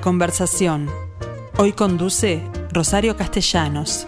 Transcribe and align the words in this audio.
Conversación. 0.00 0.88
Hoy 1.58 1.72
conduce 1.72 2.42
Rosario 2.72 3.16
Castellanos. 3.16 4.06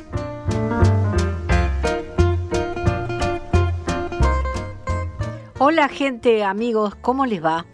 Hola 5.59 5.89
gente, 5.89 6.45
amigos, 6.45 6.95
¿cómo 6.95 7.27
les 7.27 7.45
va? 7.45 7.67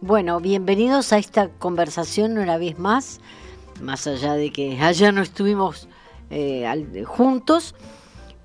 Bueno, 0.00 0.40
bienvenidos 0.40 1.12
a 1.12 1.18
esta 1.18 1.50
conversación 1.50 2.38
una 2.38 2.56
vez 2.58 2.78
más, 2.78 3.20
más 3.82 4.06
allá 4.06 4.34
de 4.34 4.50
que 4.50 4.80
ayer 4.80 5.12
no 5.12 5.22
estuvimos 5.22 5.88
eh, 6.30 6.66
juntos, 7.06 7.74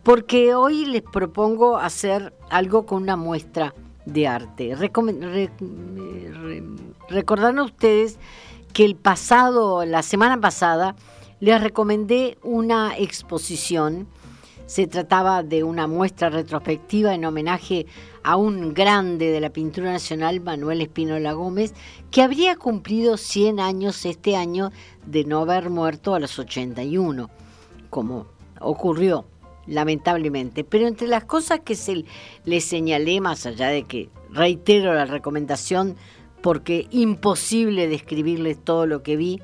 porque 0.03 0.53
hoy 0.53 0.85
les 0.85 1.01
propongo 1.01 1.77
hacer 1.77 2.34
algo 2.49 2.85
con 2.85 3.03
una 3.03 3.15
muestra 3.15 3.73
de 4.05 4.27
arte. 4.27 4.76
Recordar 7.09 7.57
a 7.57 7.63
ustedes 7.63 8.20
que 8.73 8.84
el 8.84 8.95
pasado, 8.95 9.86
la 9.86 10.02
semana 10.02 10.41
pasada, 10.41 10.95
les 11.40 11.62
recomendé 11.62 12.38
una 12.41 12.98
exposición. 12.98 14.08
Se 14.66 14.88
trataba 14.88 15.44
de 15.44 15.63
una 15.63 15.88
muestra 15.88 16.30
retrospectiva 16.30 17.13
en 17.13 17.26
homenaje 17.26 17.86
a 18.23 18.36
un 18.36 18.73
grande 18.73 19.30
de 19.30 19.41
la 19.41 19.52
pintura 19.52 19.91
nacional, 19.91 20.40
Manuel 20.40 20.82
Espínola 20.82 21.34
Gómez, 21.34 21.73
que 22.09 22.23
habría 22.23 22.55
cumplido 22.55 23.18
100 23.18 23.59
años 23.59 24.05
este 24.05 24.36
año 24.36 24.72
de 25.05 25.24
no 25.26 25.41
haber 25.41 25.70
muerto 25.70 26.16
a 26.16 26.20
los 26.20 26.40
81, 26.40 27.30
como 27.90 28.26
ocurrió 28.60 29.26
lamentablemente. 29.68 30.63
Pero 30.63 30.88
entre 30.88 31.08
las 31.08 31.26
cosas 31.26 31.60
que 31.60 31.76
se 31.76 32.05
le 32.46 32.62
señalé, 32.62 33.21
más 33.21 33.46
allá 33.46 33.68
de 33.68 33.84
que 33.84 34.10
reitero 34.32 34.93
la 34.93 35.05
recomendación, 35.05 35.96
porque 36.44 36.88
imposible 36.91 37.88
describirles 37.88 38.60
todo 38.62 38.86
lo 38.86 39.02
que 39.02 39.16
vi, 39.16 39.41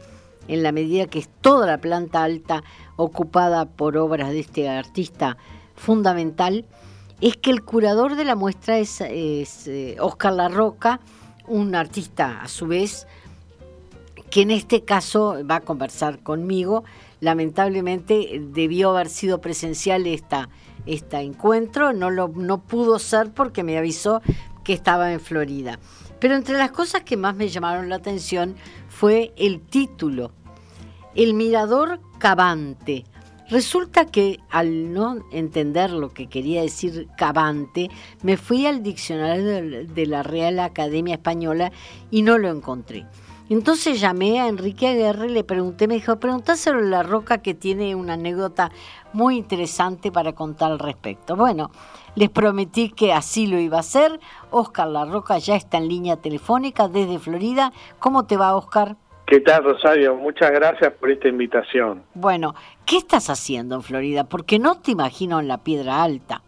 en 0.50 0.64
la 0.64 0.74
medida 0.74 1.08
que 1.08 1.20
es 1.20 1.30
toda 1.42 1.66
la 1.66 1.78
planta 1.78 2.24
alta 2.24 2.62
ocupada 2.98 3.66
por 3.66 3.96
obras 3.96 4.32
de 4.32 4.42
este 4.42 4.68
artista 4.68 5.38
fundamental, 5.76 6.66
es 7.22 7.38
que 7.38 7.52
el 7.52 7.64
curador 7.64 8.18
de 8.18 8.26
la 8.26 8.36
muestra 8.36 8.78
es, 8.78 9.02
Oscar 10.00 10.34
eh, 10.34 10.36
Larroca, 10.36 11.00
un 11.48 11.74
artista 11.74 12.42
a 12.42 12.50
su 12.50 12.68
vez, 12.68 13.08
que 14.30 14.42
en 14.42 14.52
este 14.52 14.84
caso 14.84 15.38
va 15.50 15.56
a 15.56 15.62
conversar 15.62 16.20
conmigo. 16.20 16.84
Lamentablemente 17.22 18.42
debió 18.52 18.92
haber 18.92 19.08
sido 19.08 19.40
presencial 19.40 20.06
esta, 20.06 20.50
este 20.86 21.18
encuentro, 21.18 21.94
no, 21.94 22.10
lo, 22.10 22.28
no 22.28 22.60
pudo 22.60 23.00
ser 23.00 23.32
porque 23.32 23.64
me 23.64 23.78
avisó 23.78 24.22
que 24.70 24.74
estaba 24.76 25.12
en 25.12 25.20
Florida. 25.20 25.80
Pero 26.20 26.36
entre 26.36 26.56
las 26.56 26.70
cosas 26.70 27.02
que 27.02 27.18
más 27.18 27.36
me 27.36 27.48
llamaron 27.48 27.90
la 27.90 27.96
atención 27.96 28.56
fue 28.88 29.34
el 29.36 29.62
título, 29.62 30.30
El 31.16 31.34
Mirador 31.34 32.00
Cavante. 32.20 33.04
Resulta 33.50 34.06
que 34.06 34.38
al 34.52 34.94
no 34.94 35.26
entender 35.32 35.90
lo 35.90 36.10
que 36.10 36.28
quería 36.28 36.62
decir 36.62 37.08
cavante, 37.18 37.90
me 38.22 38.38
fui 38.38 38.68
al 38.68 38.84
diccionario 38.84 39.88
de 39.88 40.06
la 40.06 40.22
Real 40.22 40.60
Academia 40.60 41.16
Española 41.16 41.72
y 42.12 42.22
no 42.22 42.38
lo 42.38 42.50
encontré. 42.50 43.08
Entonces 43.50 44.00
llamé 44.00 44.40
a 44.40 44.50
Enrique 44.50 44.86
Aguerre 44.86 45.26
y 45.26 45.34
le 45.34 45.44
pregunté, 45.44 45.88
me 45.88 45.96
dijo, 45.96 46.20
preguntáselo 46.20 46.78
a 46.78 46.84
La 46.84 47.02
Roca 47.02 47.40
que 47.40 47.56
tiene 47.56 47.96
una 47.96 48.14
anécdota 48.14 48.70
muy 49.14 49.38
interesante 49.38 50.12
para 50.12 50.34
contar 50.34 50.72
al 50.72 50.78
respecto. 50.78 51.36
Bueno, 51.36 51.72
les 52.16 52.30
prometí 52.30 52.90
que 52.90 53.14
así 53.14 53.48
lo 53.48 53.60
iba 53.60 53.78
a 53.78 53.82
hacer. 53.82 54.20
Oscar 54.52 54.88
La 54.88 55.06
Roca 55.06 55.38
ya 55.38 55.56
está 55.56 55.78
en 55.78 55.88
línea 55.88 56.18
telefónica 56.18 56.88
desde 56.88 57.20
Florida. 57.20 57.72
¿Cómo 58.00 58.26
te 58.26 58.38
va, 58.38 58.56
Oscar? 58.56 58.96
¿Qué 59.26 59.42
tal, 59.42 59.64
Rosario? 59.64 60.16
Muchas 60.16 60.52
gracias 60.52 60.92
por 60.94 61.12
esta 61.12 61.28
invitación. 61.28 62.04
Bueno, 62.16 62.56
¿qué 62.86 62.98
estás 62.98 63.30
haciendo 63.30 63.76
en 63.76 63.84
Florida? 63.84 64.24
Porque 64.24 64.58
no 64.58 64.82
te 64.82 64.92
imagino 64.92 65.40
en 65.40 65.48
la 65.48 65.60
Piedra 65.60 66.04
Alta. 66.04 66.42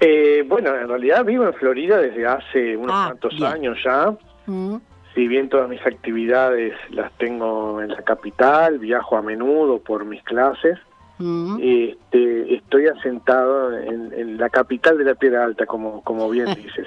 Eh, 0.00 0.44
bueno, 0.46 0.74
en 0.74 0.88
realidad 0.88 1.24
vivo 1.24 1.44
en 1.44 1.54
Florida 1.54 1.98
desde 1.98 2.26
hace 2.26 2.76
unos 2.76 2.92
ah, 2.94 3.06
cuantos 3.06 3.40
años 3.42 3.78
ya. 3.84 4.14
Mm 4.46 4.76
si 5.16 5.26
bien 5.26 5.48
todas 5.48 5.68
mis 5.70 5.84
actividades 5.84 6.74
las 6.90 7.10
tengo 7.16 7.80
en 7.80 7.88
la 7.88 8.02
capital, 8.02 8.78
viajo 8.78 9.16
a 9.16 9.22
menudo 9.22 9.78
por 9.78 10.04
mis 10.04 10.22
clases, 10.22 10.78
mm. 11.18 11.58
este, 11.60 12.54
estoy 12.54 12.86
asentado 12.86 13.76
en, 13.76 14.38
la 14.38 14.50
capital 14.50 14.98
de 14.98 15.04
la 15.04 15.14
Piedra 15.14 15.44
Alta, 15.44 15.66
como, 15.66 16.02
como 16.02 16.28
bien 16.30 16.46
dices. 16.56 16.86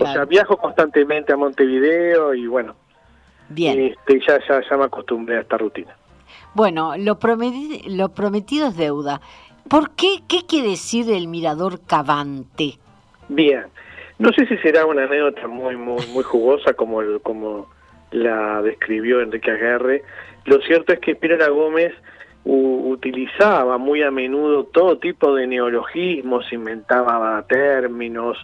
O 0.00 0.06
sea, 0.06 0.24
viajo 0.24 0.56
constantemente 0.56 1.32
a 1.32 1.36
Montevideo 1.36 2.34
y 2.34 2.46
bueno, 2.46 2.76
bien. 3.48 3.80
Este, 3.80 4.20
ya, 4.26 4.38
ya, 4.48 4.62
ya 4.68 4.76
me 4.76 4.84
acostumbré 4.84 5.38
a 5.38 5.40
esta 5.40 5.58
rutina. 5.58 5.96
Bueno, 6.54 6.96
lo, 6.96 7.18
prometido, 7.18 7.78
lo 7.88 8.08
prometido 8.10 8.68
es 8.68 8.76
deuda. 8.76 9.20
¿Por 9.68 9.90
qué? 9.90 10.22
¿Qué 10.28 10.40
quiere 10.48 10.70
decir 10.70 11.10
el 11.10 11.28
mirador 11.28 11.80
cavante? 11.84 12.78
Bien, 13.28 13.66
no 14.18 14.32
sé 14.32 14.46
si 14.46 14.56
será 14.58 14.86
una 14.86 15.04
anécdota 15.04 15.46
muy 15.46 15.76
muy 15.76 16.04
muy 16.08 16.24
jugosa 16.24 16.72
como 16.72 17.02
el, 17.02 17.20
como 17.20 17.68
la 18.10 18.62
describió 18.62 19.20
Enrique 19.20 19.50
Aguerre. 19.50 20.02
Lo 20.46 20.60
cierto 20.62 20.92
es 20.92 21.00
que 21.00 21.14
Pirela 21.14 21.48
Gómez 21.48 21.92
utilizaba 22.50 23.76
muy 23.78 24.02
a 24.02 24.10
menudo 24.10 24.64
todo 24.64 24.98
tipo 24.98 25.34
de 25.34 25.46
neologismos, 25.46 26.50
inventaba 26.52 27.42
términos, 27.42 28.38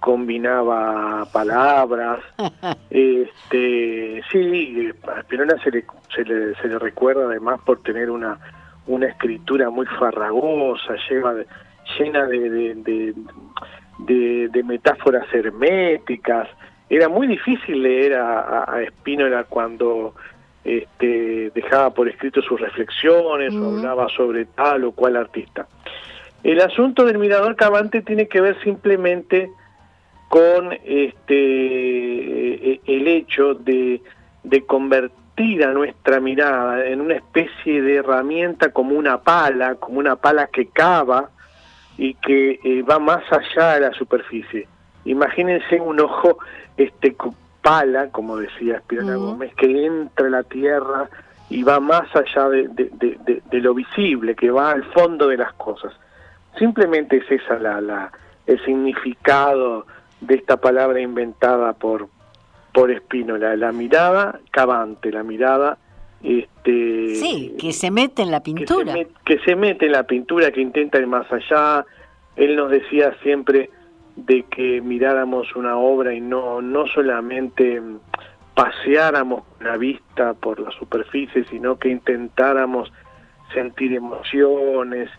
combinaba 0.00 1.26
palabras. 1.32 2.20
este, 2.90 4.22
sí, 4.30 4.90
a 5.06 5.22
Pirela 5.24 5.56
se 5.62 5.70
le, 5.70 5.84
se 6.14 6.24
le, 6.24 6.54
se 6.56 6.68
le 6.68 6.78
recuerda 6.78 7.26
además 7.26 7.60
por 7.64 7.82
tener 7.82 8.10
una 8.10 8.38
una 8.86 9.06
escritura 9.06 9.70
muy 9.70 9.86
farragosa, 9.86 10.94
lleva, 11.08 11.34
llena 11.98 12.26
de, 12.26 12.74
de, 13.98 14.48
de, 14.48 14.62
metáforas 14.64 15.26
herméticas. 15.32 16.48
Era 16.88 17.08
muy 17.08 17.26
difícil 17.26 17.82
leer 17.82 18.14
a, 18.14 18.64
a 18.64 19.44
cuando 19.44 20.14
este, 20.64 21.50
dejaba 21.54 21.90
por 21.90 22.08
escrito 22.08 22.40
sus 22.42 22.60
reflexiones 22.60 23.54
o 23.54 23.76
hablaba 23.76 24.08
sobre 24.08 24.44
tal 24.46 24.84
o 24.84 24.92
cual 24.92 25.16
artista. 25.16 25.66
El 26.42 26.60
asunto 26.60 27.04
del 27.04 27.18
mirador 27.18 27.56
Cavante 27.56 28.02
tiene 28.02 28.28
que 28.28 28.40
ver 28.40 28.60
simplemente 28.62 29.50
con 30.28 30.72
este, 30.84 32.80
el 32.86 33.08
hecho 33.08 33.54
de, 33.54 34.00
de 34.42 34.64
convertir 34.64 35.64
a 35.64 35.72
nuestra 35.72 36.20
mirada 36.20 36.86
en 36.86 37.00
una 37.00 37.14
especie 37.14 37.82
de 37.82 37.96
herramienta 37.96 38.72
como 38.72 38.96
una 38.96 39.20
pala, 39.20 39.74
como 39.76 39.98
una 39.98 40.16
pala 40.16 40.48
que 40.48 40.66
cava, 40.66 41.30
y 41.98 42.14
que 42.14 42.58
eh, 42.64 42.82
va 42.82 42.98
más 42.98 43.22
allá 43.30 43.74
de 43.74 43.80
la 43.80 43.92
superficie. 43.92 44.66
Imagínense 45.04 45.80
un 45.80 46.00
ojo 46.00 46.38
este 46.76 47.14
pala, 47.62 48.08
como 48.10 48.36
decía 48.36 48.76
Espirana 48.76 49.16
Gómez, 49.16 49.54
que 49.54 49.86
entra 49.86 50.26
en 50.26 50.32
la 50.32 50.42
tierra 50.42 51.08
y 51.48 51.62
va 51.62 51.80
más 51.80 52.08
allá 52.14 52.48
de, 52.48 52.68
de, 52.68 53.60
lo 53.60 53.74
visible, 53.74 54.34
que 54.34 54.50
va 54.50 54.72
al 54.72 54.84
fondo 54.92 55.28
de 55.28 55.36
las 55.36 55.52
cosas. 55.54 55.92
Simplemente 56.58 57.18
es 57.18 57.30
esa 57.30 57.58
la, 57.58 57.80
la, 57.80 58.12
el 58.46 58.62
significado 58.64 59.86
de 60.20 60.36
esta 60.36 60.56
palabra 60.56 61.00
inventada 61.00 61.72
por, 61.74 62.08
por 62.72 62.90
Espínola, 62.90 63.56
la 63.56 63.72
mirada 63.72 64.40
cavante, 64.50 65.12
la 65.12 65.22
mirada 65.22 65.78
este 66.22 67.16
sí 67.16 67.56
que 67.58 67.72
se 67.72 67.90
mete 67.90 68.22
en 68.22 68.30
la 68.30 68.42
pintura. 68.42 68.94
que 69.24 69.38
se, 69.40 69.56
mete 69.56 69.86
en 69.86 69.92
la 69.92 70.04
pintura 70.04 70.52
que 70.52 70.60
intenta 70.60 70.98
ir 70.98 71.06
más 71.06 71.26
allá. 71.32 71.84
Él 72.36 72.54
nos 72.54 72.70
decía 72.70 73.14
siempre 73.22 73.70
de 74.16 74.44
que 74.44 74.80
miráramos 74.80 75.54
una 75.56 75.76
obra 75.76 76.14
y 76.14 76.20
no 76.20 76.60
no 76.60 76.86
solamente 76.86 77.80
paseáramos 78.54 79.42
la 79.60 79.76
vista 79.76 80.34
por 80.34 80.60
la 80.60 80.70
superficie 80.72 81.44
sino 81.44 81.78
que 81.78 81.88
intentáramos 81.88 82.92
sentir 83.54 83.94
emociones 83.94 85.10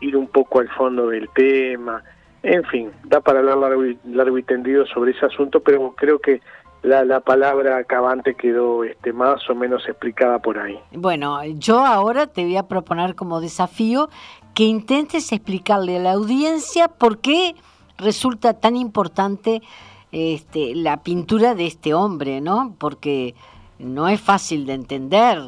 ir 0.00 0.16
un 0.16 0.26
poco 0.26 0.60
al 0.60 0.68
fondo 0.70 1.08
del 1.08 1.28
tema 1.30 2.02
en 2.42 2.64
fin 2.64 2.90
da 3.04 3.20
para 3.20 3.38
hablar 3.38 3.58
largo 3.58 3.82
largo 4.04 4.38
y 4.38 4.42
tendido 4.42 4.84
sobre 4.86 5.12
ese 5.12 5.26
asunto 5.26 5.60
pero 5.60 5.94
creo 5.96 6.18
que 6.18 6.40
la, 6.82 7.04
la 7.04 7.20
palabra 7.20 7.78
acabante 7.78 8.34
quedó 8.34 8.84
este, 8.84 9.12
más 9.12 9.48
o 9.48 9.54
menos 9.54 9.88
explicada 9.88 10.40
por 10.40 10.58
ahí. 10.58 10.78
Bueno, 10.92 11.38
yo 11.44 11.78
ahora 11.78 12.26
te 12.26 12.42
voy 12.42 12.56
a 12.56 12.64
proponer 12.64 13.14
como 13.14 13.40
desafío 13.40 14.10
que 14.54 14.64
intentes 14.64 15.32
explicarle 15.32 15.96
a 15.96 16.00
la 16.00 16.12
audiencia 16.12 16.88
por 16.88 17.18
qué 17.18 17.54
resulta 18.02 18.54
tan 18.54 18.76
importante 18.76 19.62
este, 20.10 20.74
la 20.74 21.02
pintura 21.02 21.54
de 21.54 21.66
este 21.66 21.94
hombre, 21.94 22.40
¿no? 22.40 22.74
Porque 22.78 23.34
no 23.78 24.08
es 24.08 24.20
fácil 24.20 24.66
de 24.66 24.74
entender. 24.74 25.38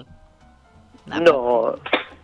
No, 1.06 1.74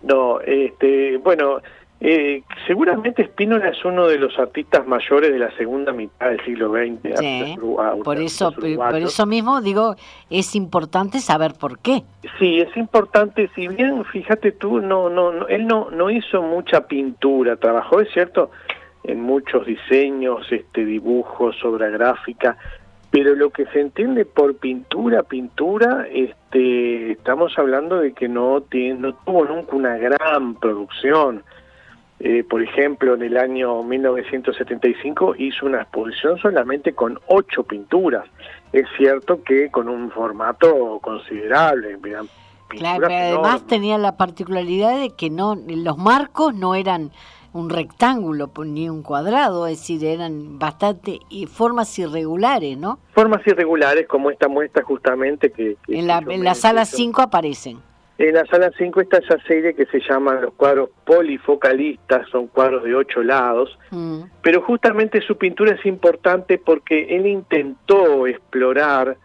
no, 0.03 0.41
este, 0.41 1.19
bueno, 1.19 1.61
Eh, 2.03 2.43
seguramente 2.67 3.27
Spínola 3.27 3.69
es 3.69 3.85
uno 3.85 4.07
de 4.07 4.17
los 4.17 4.39
artistas 4.39 4.87
mayores 4.87 5.31
de 5.33 5.39
la 5.39 5.55
segunda 5.59 5.93
mitad 5.93 6.31
del 6.31 6.43
siglo 6.47 6.73
XX. 6.73 7.19
Sí, 7.19 7.57
por 8.03 8.19
eso, 8.19 8.53
por 8.53 8.97
eso 8.97 9.27
mismo 9.27 9.61
digo, 9.61 9.97
es 10.31 10.57
importante 10.57 11.21
saber 11.21 11.53
por 11.61 11.79
qué. 11.79 12.03
Sí, 12.39 12.59
es 12.59 12.75
importante. 12.75 13.51
Si 13.55 13.69
bien, 13.69 14.03
fíjate 14.07 14.53
tú, 14.53 14.81
no, 14.81 15.11
no, 15.11 15.47
él 15.49 15.67
no, 15.67 15.91
no 15.91 16.11
hizo 16.11 16.41
mucha 16.41 16.87
pintura. 16.87 17.57
Trabajó, 17.57 18.01
es 18.01 18.11
cierto, 18.15 18.51
en 19.05 19.21
muchos 19.21 19.67
diseños, 19.67 20.47
este, 20.51 20.85
dibujos, 20.85 21.65
obra 21.65 21.89
gráfica, 21.89 22.57
pero 23.11 23.35
lo 23.35 23.51
que 23.51 23.67
se 23.67 23.81
entiende 23.81 24.25
por 24.25 24.57
pintura, 24.57 25.25
pintura, 25.25 26.07
este, 26.13 27.13
estamos 27.13 27.59
hablando 27.59 27.99
de 27.99 28.13
que 28.13 28.29
no, 28.29 28.61
tiene, 28.61 29.01
no 29.01 29.15
tuvo 29.15 29.45
nunca 29.45 29.75
una 29.75 29.97
gran 29.97 30.55
producción. 30.55 31.43
Eh, 32.21 32.45
por 32.45 32.63
ejemplo, 32.63 33.15
en 33.15 33.23
el 33.23 33.37
año 33.37 33.83
1975 33.83 35.35
hizo 35.39 35.67
una 35.67 35.83
exposición 35.83 36.39
solamente 36.39 36.93
con 36.93 37.19
ocho 37.27 37.65
pinturas. 37.65 38.27
Es 38.73 38.87
cierto 38.97 39.43
que 39.43 39.71
con 39.71 39.89
un 39.89 40.11
formato 40.11 41.01
considerable. 41.01 41.99
Claro, 42.69 43.09
pero 43.09 43.41
además 43.41 43.67
tenía 43.67 43.99
la 43.99 44.17
particularidad 44.17 45.01
de 45.01 45.11
que 45.17 45.31
no 45.31 45.57
los 45.57 45.97
marcos 45.97 46.55
no 46.55 46.75
eran 46.77 47.11
un 47.53 47.71
rectángulo 47.71 48.49
pues, 48.49 48.69
ni 48.69 48.89
un 48.89 49.03
cuadrado, 49.03 49.67
es 49.67 49.79
decir, 49.79 50.05
eran 50.05 50.59
bastante 50.59 51.21
y 51.29 51.47
formas 51.47 51.99
irregulares, 51.99 52.79
¿no? 52.79 52.99
Formas 53.13 53.47
irregulares 53.47 54.07
como 54.07 54.31
esta 54.31 54.49
muestra 54.49 54.83
justamente 54.85 55.51
que... 55.51 55.77
en 55.89 56.07
la, 56.07 56.23
en 56.29 56.45
la 56.45 56.55
sala 56.55 56.85
5 56.85 57.23
aparecen. 57.23 57.79
En 58.19 58.35
la 58.35 58.45
sala 58.47 58.71
5 58.77 59.01
está 59.01 59.17
esa 59.17 59.39
serie 59.45 59.75
que 59.75 59.87
se 59.87 59.99
llama 60.01 60.35
los 60.35 60.53
cuadros 60.53 60.91
polifocalistas, 61.07 62.29
son 62.29 62.49
cuadros 62.49 62.85
de 62.85 62.95
ocho 62.95 63.23
lados, 63.23 63.79
mm. 63.91 64.21
pero 64.43 64.61
justamente 64.61 65.23
su 65.23 65.39
pintura 65.39 65.75
es 65.75 65.87
importante 65.87 66.59
porque 66.59 67.17
él 67.17 67.27
intentó 67.27 68.27
explorar 68.27 69.17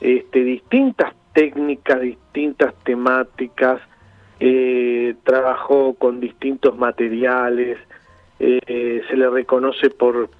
este, 0.00 0.44
distintas 0.44 1.14
técnicas, 1.32 2.00
distintas 2.00 2.74
temáticas, 2.84 3.80
eh, 4.40 5.14
trabajó 5.24 5.94
con 5.94 6.20
distintos 6.20 6.76
materiales, 6.76 7.78
eh, 8.38 9.02
se 9.08 9.16
le 9.16 9.30
reconoce 9.30 9.90
por, 9.90 10.30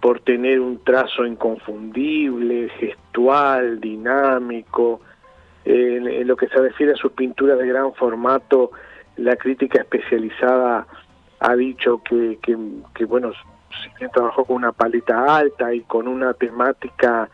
por 0.00 0.20
tener 0.20 0.60
un 0.60 0.82
trazo 0.84 1.24
inconfundible, 1.24 2.68
gestual, 2.78 3.80
dinámico. 3.80 5.00
en, 5.64 6.26
lo 6.26 6.36
que 6.36 6.48
se 6.48 6.58
refiere 6.60 6.92
a 6.92 6.96
sus 6.96 7.12
pinturas 7.12 7.58
de 7.58 7.66
gran 7.66 7.94
formato, 7.94 8.72
la 9.16 9.36
crítica 9.36 9.80
especializada 9.80 10.86
ha 11.40 11.56
dicho 11.56 12.02
que, 12.02 12.38
que, 12.42 13.04
bueno, 13.04 13.32
si 13.98 14.08
trabajó 14.08 14.44
con 14.44 14.56
una 14.56 14.72
paleta 14.72 15.36
alta 15.36 15.74
y 15.74 15.80
con 15.82 16.08
una 16.08 16.34
temática 16.34 17.28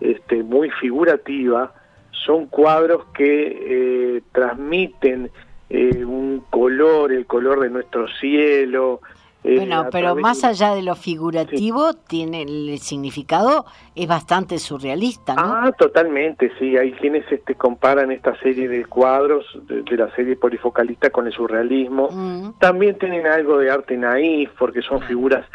este, 0.00 0.42
muy 0.42 0.70
figurativa, 0.70 1.72
son 2.10 2.46
cuadros 2.46 3.06
que 3.14 4.16
eh, 4.16 4.22
transmiten 4.32 5.30
eh, 5.70 6.04
un 6.04 6.44
color, 6.50 7.12
el 7.12 7.26
color 7.26 7.60
de 7.60 7.70
nuestro 7.70 8.06
cielo. 8.20 9.00
Eh, 9.44 9.56
bueno, 9.56 9.86
pero 9.92 10.16
más 10.16 10.42
allá 10.42 10.74
de 10.74 10.82
lo 10.82 10.96
figurativo, 10.96 11.94
tiene 11.94 12.42
el 12.42 12.78
significado 12.80 13.66
es 13.94 14.08
bastante 14.08 14.58
surrealista, 14.58 15.34
¿no? 15.34 15.42
Ah, 15.42 15.72
totalmente, 15.78 16.50
sí. 16.58 16.76
Hay 16.76 16.92
quienes 16.92 17.30
este, 17.30 17.54
comparan 17.54 18.10
esta 18.10 18.36
serie 18.40 18.68
de 18.68 18.84
cuadros 18.84 19.44
de, 19.68 19.96
la 19.96 20.12
serie 20.16 20.36
polifocalista 20.36 21.10
con 21.10 21.28
el 21.28 21.32
surrealismo. 21.32 22.08
Mm. 22.10 22.58
También 22.58 22.98
tienen 22.98 23.26
algo 23.26 23.58
de 23.58 23.70
arte 23.70 23.96
naif, 23.96 24.50
porque 24.58 24.82
son 24.82 25.02
figuras 25.02 25.46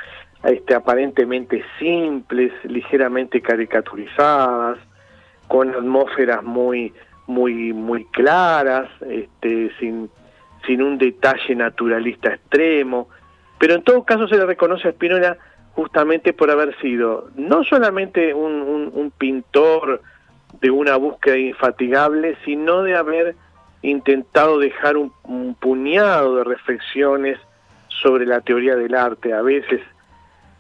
este, 0.43 0.75
aparentemente 0.75 1.63
simples, 1.77 2.51
ligeramente 2.63 3.41
caricaturizadas, 3.41 4.77
con 5.47 5.69
atmósferas 5.69 6.41
muy 6.43 6.93
muy 7.27 7.73
muy 7.73 8.05
claras, 8.05 8.89
este, 9.09 9.71
sin, 9.79 10.09
sin 10.65 10.81
un 10.81 10.97
detalle 10.97 11.55
naturalista 11.55 12.33
extremo, 12.33 13.09
pero 13.59 13.75
en 13.75 13.83
todo 13.83 14.03
caso 14.03 14.27
se 14.27 14.37
le 14.37 14.45
reconoce 14.45 14.87
a 14.87 14.91
Spinola 14.91 15.37
justamente 15.73 16.33
por 16.33 16.51
haber 16.51 16.77
sido 16.79 17.29
no 17.35 17.63
solamente 17.63 18.33
un, 18.33 19.11
pintor 19.17 20.01
de 20.61 20.69
una 20.69 20.97
búsqueda 20.97 21.37
infatigable, 21.37 22.37
sino 22.45 22.83
de 22.83 22.95
haber 22.95 23.35
intentado 23.81 24.59
dejar 24.59 24.97
un 24.97 25.55
puñado 25.59 26.35
de 26.37 26.43
reflexiones 26.43 27.39
sobre 27.87 28.25
la 28.25 28.41
teoría 28.41 28.75
del 28.75 28.95
arte, 28.95 29.33
a 29.33 29.41
veces 29.41 29.81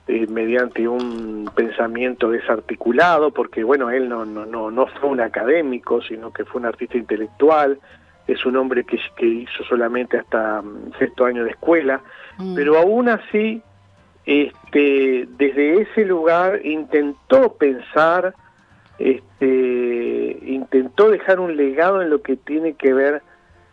eh, 0.07 0.27
mediante 0.27 0.85
un 0.85 1.49
pensamiento 1.55 2.29
desarticulado, 2.29 3.31
porque 3.31 3.63
bueno, 3.63 3.89
él 3.89 4.09
no, 4.09 4.25
no, 4.25 4.45
no, 4.45 4.69
no 4.69 4.87
fue 4.87 5.09
un 5.09 5.21
académico, 5.21 6.01
sino 6.01 6.33
que 6.33 6.43
fue 6.43 6.59
un 6.59 6.67
artista 6.67 6.97
intelectual, 6.97 7.79
es 8.27 8.45
un 8.45 8.57
hombre 8.57 8.83
que, 8.83 8.99
que 9.15 9.25
hizo 9.25 9.63
solamente 9.63 10.17
hasta 10.17 10.61
mm, 10.61 10.93
sexto 10.99 11.25
año 11.25 11.45
de 11.45 11.51
escuela, 11.51 12.01
mm. 12.37 12.53
pero 12.53 12.77
aún 12.77 13.07
así, 13.07 13.61
este, 14.25 15.25
desde 15.37 15.81
ese 15.81 16.05
lugar 16.05 16.65
intentó 16.65 17.53
pensar, 17.53 18.33
este, 18.99 20.37
intentó 20.45 21.11
dejar 21.11 21.39
un 21.39 21.55
legado 21.55 22.01
en 22.01 22.09
lo 22.09 22.21
que 22.21 22.35
tiene 22.35 22.73
que 22.73 22.93
ver 22.93 23.21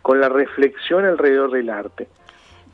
con 0.01 0.19
la 0.19 0.29
reflexión 0.29 1.05
alrededor 1.05 1.51
del 1.51 1.69
arte. 1.69 2.07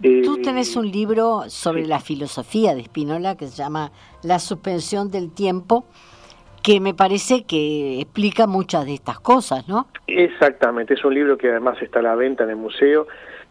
Tú 0.01 0.41
tenés 0.43 0.75
un 0.75 0.91
libro 0.91 1.45
sobre 1.47 1.85
la 1.85 1.99
filosofía 1.99 2.75
de 2.75 2.83
Spinola 2.83 3.35
que 3.35 3.47
se 3.47 3.55
llama 3.55 3.91
La 4.21 4.37
suspensión 4.37 5.09
del 5.09 5.31
tiempo, 5.31 5.85
que 6.61 6.79
me 6.79 6.93
parece 6.93 7.45
que 7.45 7.99
explica 8.01 8.45
muchas 8.45 8.85
de 8.85 8.93
estas 8.93 9.19
cosas, 9.19 9.67
¿no? 9.67 9.87
Exactamente, 10.05 10.93
es 10.93 11.03
un 11.03 11.15
libro 11.15 11.37
que 11.37 11.49
además 11.49 11.81
está 11.81 11.99
a 11.99 12.03
la 12.03 12.15
venta 12.15 12.43
en 12.43 12.51
el 12.51 12.57
museo. 12.57 13.07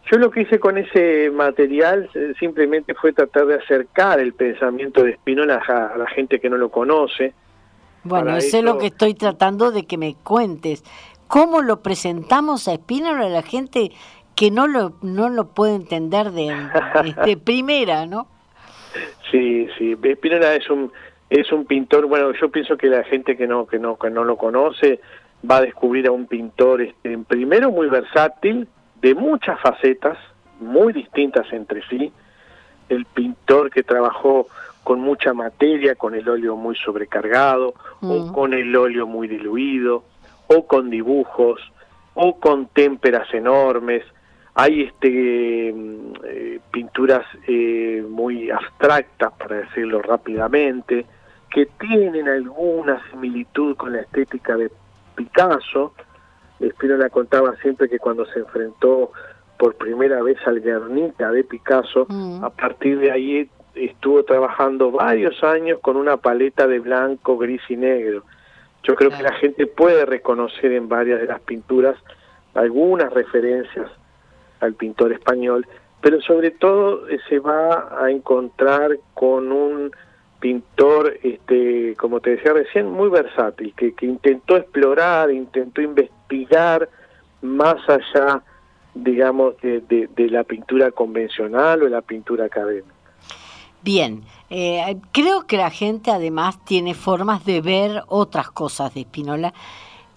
Yo 0.09 0.17
lo 0.17 0.31
que 0.31 0.41
hice 0.41 0.57
con 0.57 0.77
ese 0.77 1.29
material 1.31 2.09
eh, 2.13 2.33
simplemente 2.39 2.93
fue 2.93 3.11
tratar 3.11 3.45
de 3.47 3.55
acercar 3.55 4.21
el 4.21 4.33
pensamiento 4.33 5.03
de 5.03 5.15
Spinola 5.15 5.61
a 5.67 5.97
la 5.97 6.07
gente 6.07 6.39
que 6.39 6.49
no 6.49 6.55
lo 6.55 6.69
conoce. 6.69 7.33
Bueno, 8.03 8.37
eso 8.37 8.59
es 8.59 8.63
lo 8.63 8.77
que 8.77 8.87
estoy 8.87 9.15
tratando 9.15 9.71
de 9.71 9.85
que 9.85 9.97
me 9.97 10.15
cuentes. 10.23 10.85
¿Cómo 11.27 11.61
lo 11.61 11.81
presentamos 11.81 12.69
a 12.69 12.75
Spinola 12.75 13.25
a 13.25 13.29
la 13.29 13.41
gente 13.41 13.91
que 14.37 14.51
no 14.51 14.67
lo, 14.67 14.93
no 15.01 15.29
lo 15.29 15.47
puede 15.47 15.75
entender 15.75 16.31
de, 16.31 16.55
de 17.25 17.37
primera, 17.43 18.05
¿no? 18.05 18.27
Sí, 19.31 19.67
sí, 19.77 19.95
Spinola 19.95 20.53
es 20.53 20.69
un 20.69 20.91
es 21.29 21.51
un 21.51 21.65
pintor, 21.65 22.05
bueno, 22.05 22.31
yo 22.39 22.49
pienso 22.49 22.77
que 22.77 22.87
la 22.87 23.03
gente 23.03 23.35
que 23.35 23.47
no 23.47 23.65
que 23.65 23.79
no 23.79 23.97
que 23.97 24.09
no 24.09 24.23
lo 24.23 24.37
conoce 24.37 25.01
va 25.49 25.57
a 25.57 25.61
descubrir 25.61 26.07
a 26.07 26.11
un 26.11 26.27
pintor 26.27 26.81
este, 26.81 27.17
primero 27.17 27.71
muy 27.71 27.87
versátil, 27.87 28.67
de 29.01 29.15
muchas 29.15 29.59
facetas, 29.59 30.17
muy 30.59 30.93
distintas 30.93 31.51
entre 31.51 31.81
sí, 31.87 32.11
el 32.89 33.05
pintor 33.05 33.71
que 33.71 33.83
trabajó 33.83 34.47
con 34.83 35.01
mucha 35.01 35.33
materia, 35.33 35.95
con 35.95 36.13
el 36.15 36.29
óleo 36.29 36.55
muy 36.55 36.75
sobrecargado, 36.75 37.73
o 38.01 38.05
mm. 38.05 38.33
con 38.33 38.53
el 38.53 38.73
óleo 38.75 39.05
muy 39.05 39.27
diluido, 39.27 40.03
o 40.47 40.65
con 40.65 40.89
dibujos, 40.89 41.59
o 42.13 42.39
con 42.39 42.67
témperas 42.67 43.31
enormes, 43.33 44.03
hay 44.59 44.81
este 44.81 45.71
mm, 45.71 46.13
eh, 46.23 46.59
pinturas 46.71 47.23
eh, 47.47 48.03
muy 48.09 48.49
abstractas, 48.49 49.31
para 49.33 49.57
decirlo 49.57 50.01
rápidamente, 50.01 51.05
que 51.51 51.67
tienen 51.79 52.27
alguna 52.27 52.99
similitud 53.11 53.77
con 53.77 53.93
la 53.93 54.01
estética 54.01 54.57
de 54.57 54.71
Picasso. 55.15 55.93
la 56.59 57.09
contaba 57.11 57.55
siempre 57.57 57.87
que 57.87 57.99
cuando 57.99 58.25
se 58.25 58.39
enfrentó 58.39 59.11
por 59.59 59.75
primera 59.75 60.23
vez 60.23 60.39
al 60.47 60.59
Guernica 60.59 61.31
de 61.31 61.43
Picasso, 61.43 62.07
mm. 62.09 62.43
a 62.43 62.49
partir 62.49 62.97
de 62.97 63.11
ahí 63.11 63.49
estuvo 63.75 64.23
trabajando 64.23 64.89
varios 64.89 65.43
años 65.43 65.77
con 65.83 65.97
una 65.97 66.17
paleta 66.17 66.65
de 66.65 66.79
blanco, 66.79 67.37
gris 67.37 67.61
y 67.69 67.75
negro. 67.75 68.23
Yo 68.81 68.95
creo 68.95 69.11
que 69.11 69.21
la 69.21 69.33
gente 69.33 69.67
puede 69.67 70.03
reconocer 70.07 70.71
en 70.71 70.89
varias 70.89 71.19
de 71.21 71.27
las 71.27 71.41
pinturas 71.41 71.95
algunas 72.55 73.13
referencias 73.13 73.91
al 74.59 74.73
pintor 74.73 75.13
español, 75.13 75.67
pero 76.01 76.21
sobre 76.21 76.51
todo 76.51 77.07
eh, 77.09 77.19
se 77.27 77.39
va 77.39 78.03
a 78.03 78.09
encontrar 78.11 78.97
con 79.13 79.51
un 79.51 79.91
pintor, 80.39 81.17
este, 81.23 81.95
como 81.97 82.19
te 82.19 82.31
decía 82.31 82.53
recién, 82.53 82.89
muy 82.89 83.09
versátil, 83.09 83.73
que, 83.75 83.93
que 83.93 84.05
intentó 84.05 84.55
explorar, 84.55 85.31
intentó 85.31 85.81
investigar 85.81 86.89
más 87.41 87.77
allá, 87.89 88.41
digamos, 88.93 89.59
de, 89.61 89.81
de, 89.81 90.29
la 90.29 90.43
pintura 90.43 90.91
convencional 90.91 91.83
o 91.83 91.89
la 91.89 92.01
pintura 92.01 92.45
académica. 92.45 92.93
Bien, 93.81 94.23
eh, 94.49 94.97
creo 95.11 95.45
que 95.47 95.57
la 95.57 95.69
gente 95.69 96.11
además 96.11 96.63
tiene 96.65 96.93
formas 96.93 97.45
de 97.45 97.61
ver 97.61 98.03
otras 98.07 98.49
cosas 98.51 98.93
de 98.93 99.03
Spinola. 99.03 99.53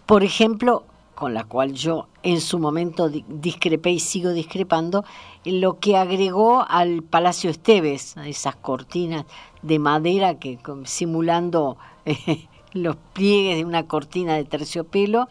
Por 0.07 0.23
ejemplo, 0.25 0.85
con 1.21 1.35
la 1.35 1.45
cual 1.45 1.75
yo 1.75 2.09
en 2.23 2.41
su 2.41 2.59
momento 2.59 3.11
discrepé 3.11 3.91
y 3.91 4.01
sigo 4.01 4.31
discrepando, 4.31 5.05
lo 5.45 5.79
que 5.79 5.99
agregó 5.99 6.65
al 6.67 7.03
Palacio 7.03 7.51
Esteves, 7.51 8.17
esas 8.25 8.57
cortinas 8.57 9.27
de 9.61 9.79
madera 9.79 10.39
que 10.39 10.59
simulando 10.85 11.77
los 12.73 12.97
pliegues 13.13 13.59
de 13.59 13.67
una 13.67 13.87
cortina 13.87 14.35
de 14.35 14.45
terciopelo, 14.45 15.29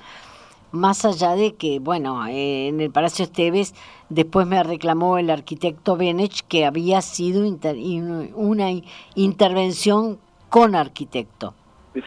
más 0.72 1.06
allá 1.06 1.36
de 1.36 1.56
que, 1.56 1.80
bueno, 1.80 2.28
eh, 2.28 2.68
en 2.68 2.82
el 2.82 2.92
Palacio 2.92 3.26
Esteves 3.26 3.74
después 4.10 4.46
me 4.46 4.62
reclamó 4.62 5.18
el 5.18 5.32
arquitecto 5.32 5.98
Benech 5.98 6.46
que 6.48 6.66
había 6.66 7.02
sido 7.02 7.42
una 8.36 8.70
intervención 9.16 10.20
con 10.50 10.76
arquitecto. 10.76 11.56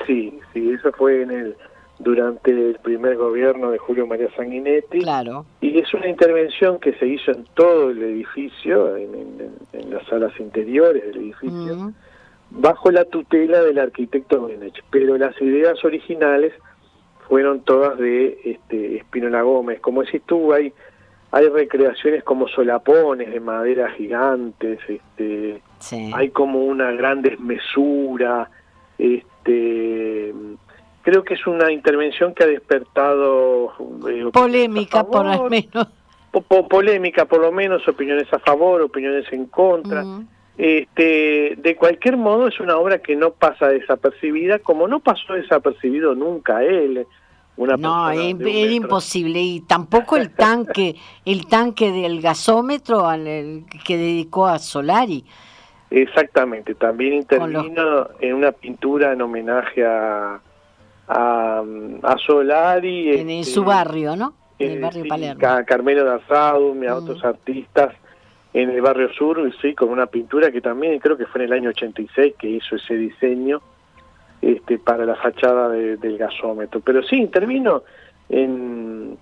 Sí, 0.07 0.39
sí, 0.53 0.71
eso 0.71 0.93
fue 0.93 1.23
en 1.23 1.33
el 1.33 1.57
durante 2.03 2.51
el 2.51 2.79
primer 2.83 3.17
gobierno 3.17 3.71
de 3.71 3.79
Julio 3.79 4.07
María 4.07 4.29
Sanguinetti. 4.37 5.01
Claro. 5.01 5.47
Y 5.61 5.79
es 5.79 5.93
una 5.95 6.09
intervención 6.09 6.79
que 6.79 6.95
se 6.95 7.07
hizo 7.07 7.31
en 7.31 7.45
todo 7.55 7.91
el 7.91 8.03
edificio, 8.03 8.97
en, 8.97 9.53
las 9.89 10.07
salas 10.07 10.33
interiores 10.41 11.05
del 11.05 11.17
edificio, 11.19 11.93
bajo 12.51 12.91
la 12.91 13.05
tutela 13.05 13.63
del 13.63 13.79
arquitecto 13.79 14.47
Benech. 14.47 14.83
Pero 14.91 15.17
las 15.17 15.41
ideas 15.41 15.83
originales 15.85 16.53
fueron 17.29 17.61
todas 17.61 17.99
de 17.99 18.39
este, 18.45 18.97
Espinola 18.97 19.43
Gómez. 19.43 19.81
Como 19.81 20.03
decís 20.03 20.23
tú, 20.27 20.53
hay, 20.53 20.73
hay 21.31 21.49
recreaciones 21.49 22.25
como 22.25 22.49
solapones 22.49 23.31
de 23.31 23.41
madera 23.41 23.91
gigantes, 23.93 24.81
este, 24.89 25.63
hay 26.15 26.31
como 26.31 26.65
una 26.65 26.91
gran 26.93 27.23
desmesura, 27.23 28.51
este 28.99 30.35
creo 31.03 31.25
que 31.25 31.35
es 31.35 31.47
una 31.47 31.71
intervención 31.71 32.35
que 32.35 32.45
ha 32.45 32.47
despertado 32.47 33.73
eh, 34.09 34.31
polémica 34.33 35.05
por 35.05 35.27
lo 35.27 35.51
menos. 35.51 35.89
Polémica 36.71 37.27
por 37.27 37.41
lo 37.41 37.53
menos 37.53 37.87
opiniones 37.87 38.33
a 38.33 38.39
favor 38.39 38.81
opiniones 38.81 39.31
en 39.33 39.47
contra. 39.47 40.05
Este 40.57 41.55
de 41.57 41.77
cualquier 41.77 42.17
modo 42.17 42.49
es 42.49 42.59
una 42.61 42.77
obra 42.77 42.99
que 42.99 43.17
no 43.17 43.33
pasa 43.33 43.69
desapercibida 43.69 44.59
como 44.59 44.87
no 44.89 45.01
pasó 45.01 45.35
desapercibido 45.35 46.15
nunca 46.15 46.63
él 46.63 47.07
una 47.57 47.77
no 47.77 48.11
era 48.11 48.23
imposible. 48.73 49.41
Y 49.41 49.61
tampoco 49.63 50.17
el 50.17 50.31
tanque 50.31 50.97
el 51.25 51.47
tanque 51.47 51.93
del 51.93 52.23
gasómetro 52.23 53.07
al, 53.07 53.65
que 53.85 53.97
dedicó 53.97 54.47
a 54.47 54.59
Solari. 54.59 55.25
Exactamente 55.91 56.75
también 56.75 57.13
intervino 57.13 58.09
en 58.21 58.35
una 58.35 58.53
pintura 58.53 59.13
en 59.13 59.21
homenaje 59.21 59.85
a 59.85 60.41
a, 61.09 61.63
a 62.03 62.19
Solari. 62.19 63.19
En, 63.19 63.31
este, 63.31 63.53
su 63.53 63.65
barrio, 63.65 64.17
¿no? 64.17 64.35
En 64.59 64.73
el 64.73 64.79
eh, 64.79 64.81
barrio 64.81 65.05
Palermo. 65.09 65.47
A 65.47 65.65
Carmelo 65.65 66.05
Darzado, 66.05 66.75
y 66.75 66.87
a 66.87 66.97
otros 66.97 67.25
artistas 67.25 67.95
en 68.55 68.71
el 68.71 68.83
barrio 68.83 69.13
sur, 69.15 69.51
sí, 69.61 69.75
con 69.75 69.89
una 69.89 70.07
pintura 70.07 70.51
que 70.51 70.61
también 70.61 70.99
creo 70.99 71.17
que 71.17 71.27
fue 71.27 71.43
en 71.43 71.47
el 71.47 71.53
año 71.55 71.71
86 71.71 72.35
que 72.39 72.49
hizo 72.49 72.77
ese 72.77 72.95
diseño 72.95 73.63
este, 74.43 74.79
para 74.79 75.07
la 75.07 75.17
fachada 75.17 75.69
del 75.71 76.19
gasómetro. 76.19 76.81
Pero 76.81 77.03
sí, 77.03 77.17
intervino 77.17 77.83
en, 78.29 79.17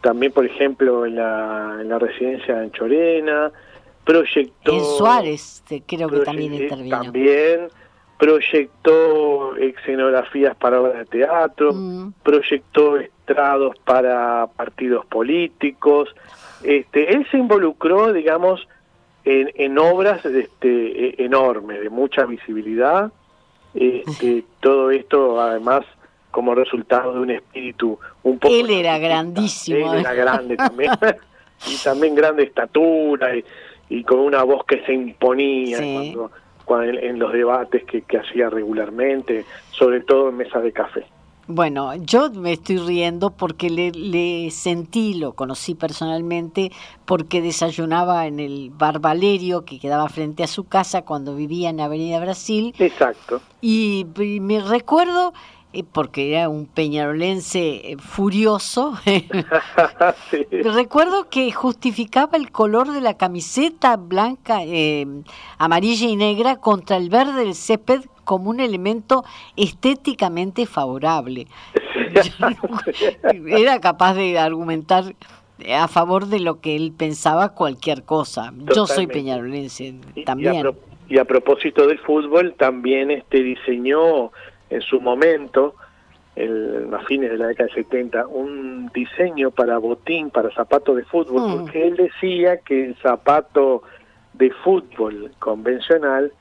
también, 0.00 0.32
por 0.32 0.46
ejemplo, 0.46 1.06
en 1.06 1.16
la, 1.16 1.78
en 1.80 1.88
la 1.88 1.98
residencia 1.98 2.62
en 2.62 2.70
Chorena, 2.70 3.50
proyectó... 4.04 4.72
En 4.72 4.84
Suárez, 4.84 5.64
creo 5.86 6.08
que 6.08 6.20
también 6.20 6.54
intervino. 6.54 7.02
También 7.02 7.68
proyectó 8.18 9.56
escenografías 9.56 10.56
para 10.56 10.80
obras 10.80 10.98
de 10.98 11.04
teatro, 11.04 11.72
mm. 11.72 12.12
proyectó 12.22 12.96
estrados 12.98 13.76
para 13.84 14.46
partidos 14.56 15.04
políticos. 15.06 16.14
Este, 16.62 17.12
él 17.12 17.26
se 17.30 17.38
involucró, 17.38 18.12
digamos, 18.12 18.66
en, 19.24 19.50
en 19.56 19.78
obras 19.78 20.24
este, 20.24 21.08
e, 21.08 21.24
enormes, 21.24 21.80
de 21.80 21.90
mucha 21.90 22.24
visibilidad. 22.24 23.12
Este, 23.74 24.44
todo 24.60 24.90
esto, 24.90 25.40
además, 25.40 25.84
como 26.30 26.54
resultado 26.54 27.12
de 27.14 27.20
un 27.20 27.30
espíritu 27.30 27.98
un 28.22 28.38
poco... 28.38 28.54
Él 28.54 28.70
era 28.70 28.98
grandísimo. 28.98 29.92
Él 29.92 30.00
era 30.00 30.14
grande 30.14 30.56
también. 30.56 30.92
y 31.66 31.76
también 31.82 32.14
grande 32.14 32.44
estatura 32.44 33.30
y, 33.88 34.02
con 34.04 34.18
una 34.20 34.42
voz 34.42 34.64
que 34.64 34.84
se 34.84 34.92
imponía 34.92 35.78
cuando 35.78 36.30
en, 36.68 37.18
los 37.18 37.32
debates 37.32 37.84
que, 37.84 38.18
hacía 38.18 38.50
regularmente, 38.50 39.44
sobre 39.70 40.00
todo 40.00 40.28
en 40.28 40.36
mesas 40.36 40.62
de 40.62 40.72
café. 40.72 41.06
Bueno, 41.48 41.94
yo 41.94 42.28
me 42.30 42.52
estoy 42.52 42.78
riendo 42.78 43.30
porque 43.30 43.70
le, 43.70 44.50
sentí, 44.50 45.14
lo 45.14 45.34
conocí 45.34 45.76
personalmente, 45.76 46.72
porque 47.04 47.40
desayunaba 47.40 48.26
en 48.26 48.40
el 48.40 48.70
Bar 48.70 48.98
Valerio, 48.98 49.64
que 49.64 49.78
quedaba 49.78 50.08
frente 50.08 50.42
a 50.42 50.48
su 50.48 50.64
casa 50.64 51.02
cuando 51.02 51.36
vivía 51.36 51.70
en 51.70 51.80
Avenida 51.80 52.18
Brasil. 52.18 52.74
Exacto. 52.78 53.40
y 53.60 54.06
me 54.16 54.60
recuerdo 54.60 55.32
porque 55.82 56.32
era 56.32 56.48
un 56.48 56.66
peñarolense 56.66 57.92
eh, 57.92 57.96
furioso. 57.98 58.94
Recuerdo 60.62 61.28
que 61.28 61.50
justificaba 61.52 62.36
el 62.36 62.50
color 62.50 62.92
de 62.92 63.00
la 63.00 63.16
camiseta 63.16 63.96
blanca, 63.96 64.62
eh, 64.62 65.06
amarilla 65.58 66.08
y 66.08 66.16
negra 66.16 66.56
contra 66.56 66.96
el 66.96 67.10
verde 67.10 67.44
del 67.44 67.54
césped 67.54 68.02
como 68.24 68.50
un 68.50 68.60
elemento 68.60 69.24
estéticamente 69.56 70.66
favorable. 70.66 71.46
era 73.46 73.80
capaz 73.80 74.14
de 74.14 74.38
argumentar 74.38 75.14
a 75.74 75.88
favor 75.88 76.26
de 76.26 76.40
lo 76.40 76.60
que 76.60 76.76
él 76.76 76.92
pensaba 76.96 77.54
cualquier 77.54 78.02
cosa. 78.04 78.52
Yo 78.74 78.86
soy 78.86 79.06
peñarolense 79.06 79.94
también. 80.24 80.66
Y 81.08 81.18
a, 81.18 81.24
propósito 81.24 81.86
del 81.86 81.98
fútbol, 82.00 82.54
también 82.58 83.10
este 83.10 83.42
diseñó 83.42 84.32
en 84.70 84.80
su 84.80 85.00
momento, 85.00 85.74
el, 86.34 86.88
a 86.92 87.00
fines 87.00 87.30
de 87.30 87.38
la 87.38 87.48
década 87.48 87.68
del 87.74 87.84
70, 87.84 88.26
un 88.26 88.90
diseño 88.92 89.50
para 89.50 89.78
botín, 89.78 90.30
para 90.30 90.50
zapato 90.50 90.94
de 90.94 91.04
fútbol, 91.04 91.48
mm. 91.48 91.56
porque 91.56 91.86
él 91.86 91.96
decía 91.96 92.58
que 92.58 92.86
el 92.86 92.96
zapato 92.96 93.82
de 94.34 94.50
fútbol 94.50 95.32
convencional 95.38 96.32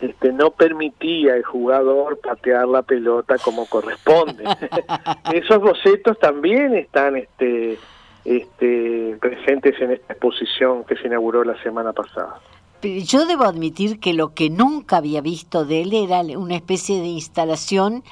este, 0.00 0.32
no 0.32 0.50
permitía 0.50 1.34
al 1.34 1.42
jugador 1.42 2.18
patear 2.20 2.66
la 2.68 2.82
pelota 2.82 3.36
como 3.38 3.66
corresponde. 3.66 4.44
Esos 5.32 5.58
bocetos 5.58 6.18
también 6.18 6.74
están 6.74 7.16
este, 7.16 7.78
este, 8.24 9.16
presentes 9.20 9.78
en 9.80 9.92
esta 9.92 10.14
exposición 10.14 10.84
que 10.84 10.96
se 10.96 11.06
inauguró 11.06 11.44
la 11.44 11.60
semana 11.62 11.92
pasada. 11.92 12.40
Yo 12.82 13.26
debo 13.26 13.44
admitir 13.44 14.00
que 14.00 14.14
lo 14.14 14.32
que 14.34 14.48
nunca 14.48 14.96
había 14.96 15.20
visto 15.20 15.64
de 15.64 15.82
él 15.82 15.92
era 15.92 16.20
una 16.38 16.56
especie 16.56 17.00
de 17.00 17.08
instalación 17.08 18.02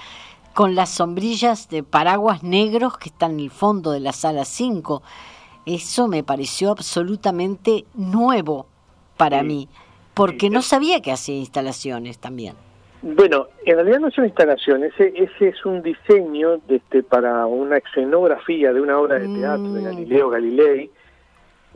con 0.53 0.75
las 0.75 0.91
sombrillas 0.91 1.71
de 1.71 1.83
paraguas 1.83 2.43
negros 2.43 2.99
que 2.99 3.09
están 3.09 3.33
en 3.33 3.41
el 3.41 3.51
fondo 3.51 3.93
de 3.93 4.01
la 4.01 4.13
sala 4.13 4.45
5. 4.45 5.03
Eso 5.65 6.09
me 6.09 6.23
pareció 6.23 6.71
absolutamente 6.71 7.85
nuevo 7.95 8.67
para 9.17 9.43
mí, 9.43 9.69
porque 10.15 10.51
no 10.51 10.63
sabía 10.63 11.01
que 11.01 11.13
hacía 11.13 11.37
instalaciones 11.37 12.19
también. 12.19 12.55
Bueno, 13.03 13.47
en 13.65 13.77
realidad 13.77 14.01
no 14.01 14.09
es 14.09 14.19
una 14.19 14.27
instalación, 14.27 14.83
ese, 14.83 15.13
ese 15.15 15.49
es 15.49 15.65
un 15.65 15.83
diseño 15.83 16.59
de 16.67 16.77
este, 16.77 17.05
para 17.05 17.47
una 17.47 17.77
escenografía 17.77 18.73
de 18.73 18.81
una 18.81 18.99
obra 18.99 19.21
de 19.21 19.29
teatro 19.29 19.73
de 19.73 19.81
mm. 19.81 19.85
Galileo 19.85 20.31
Galilei, 20.31 20.91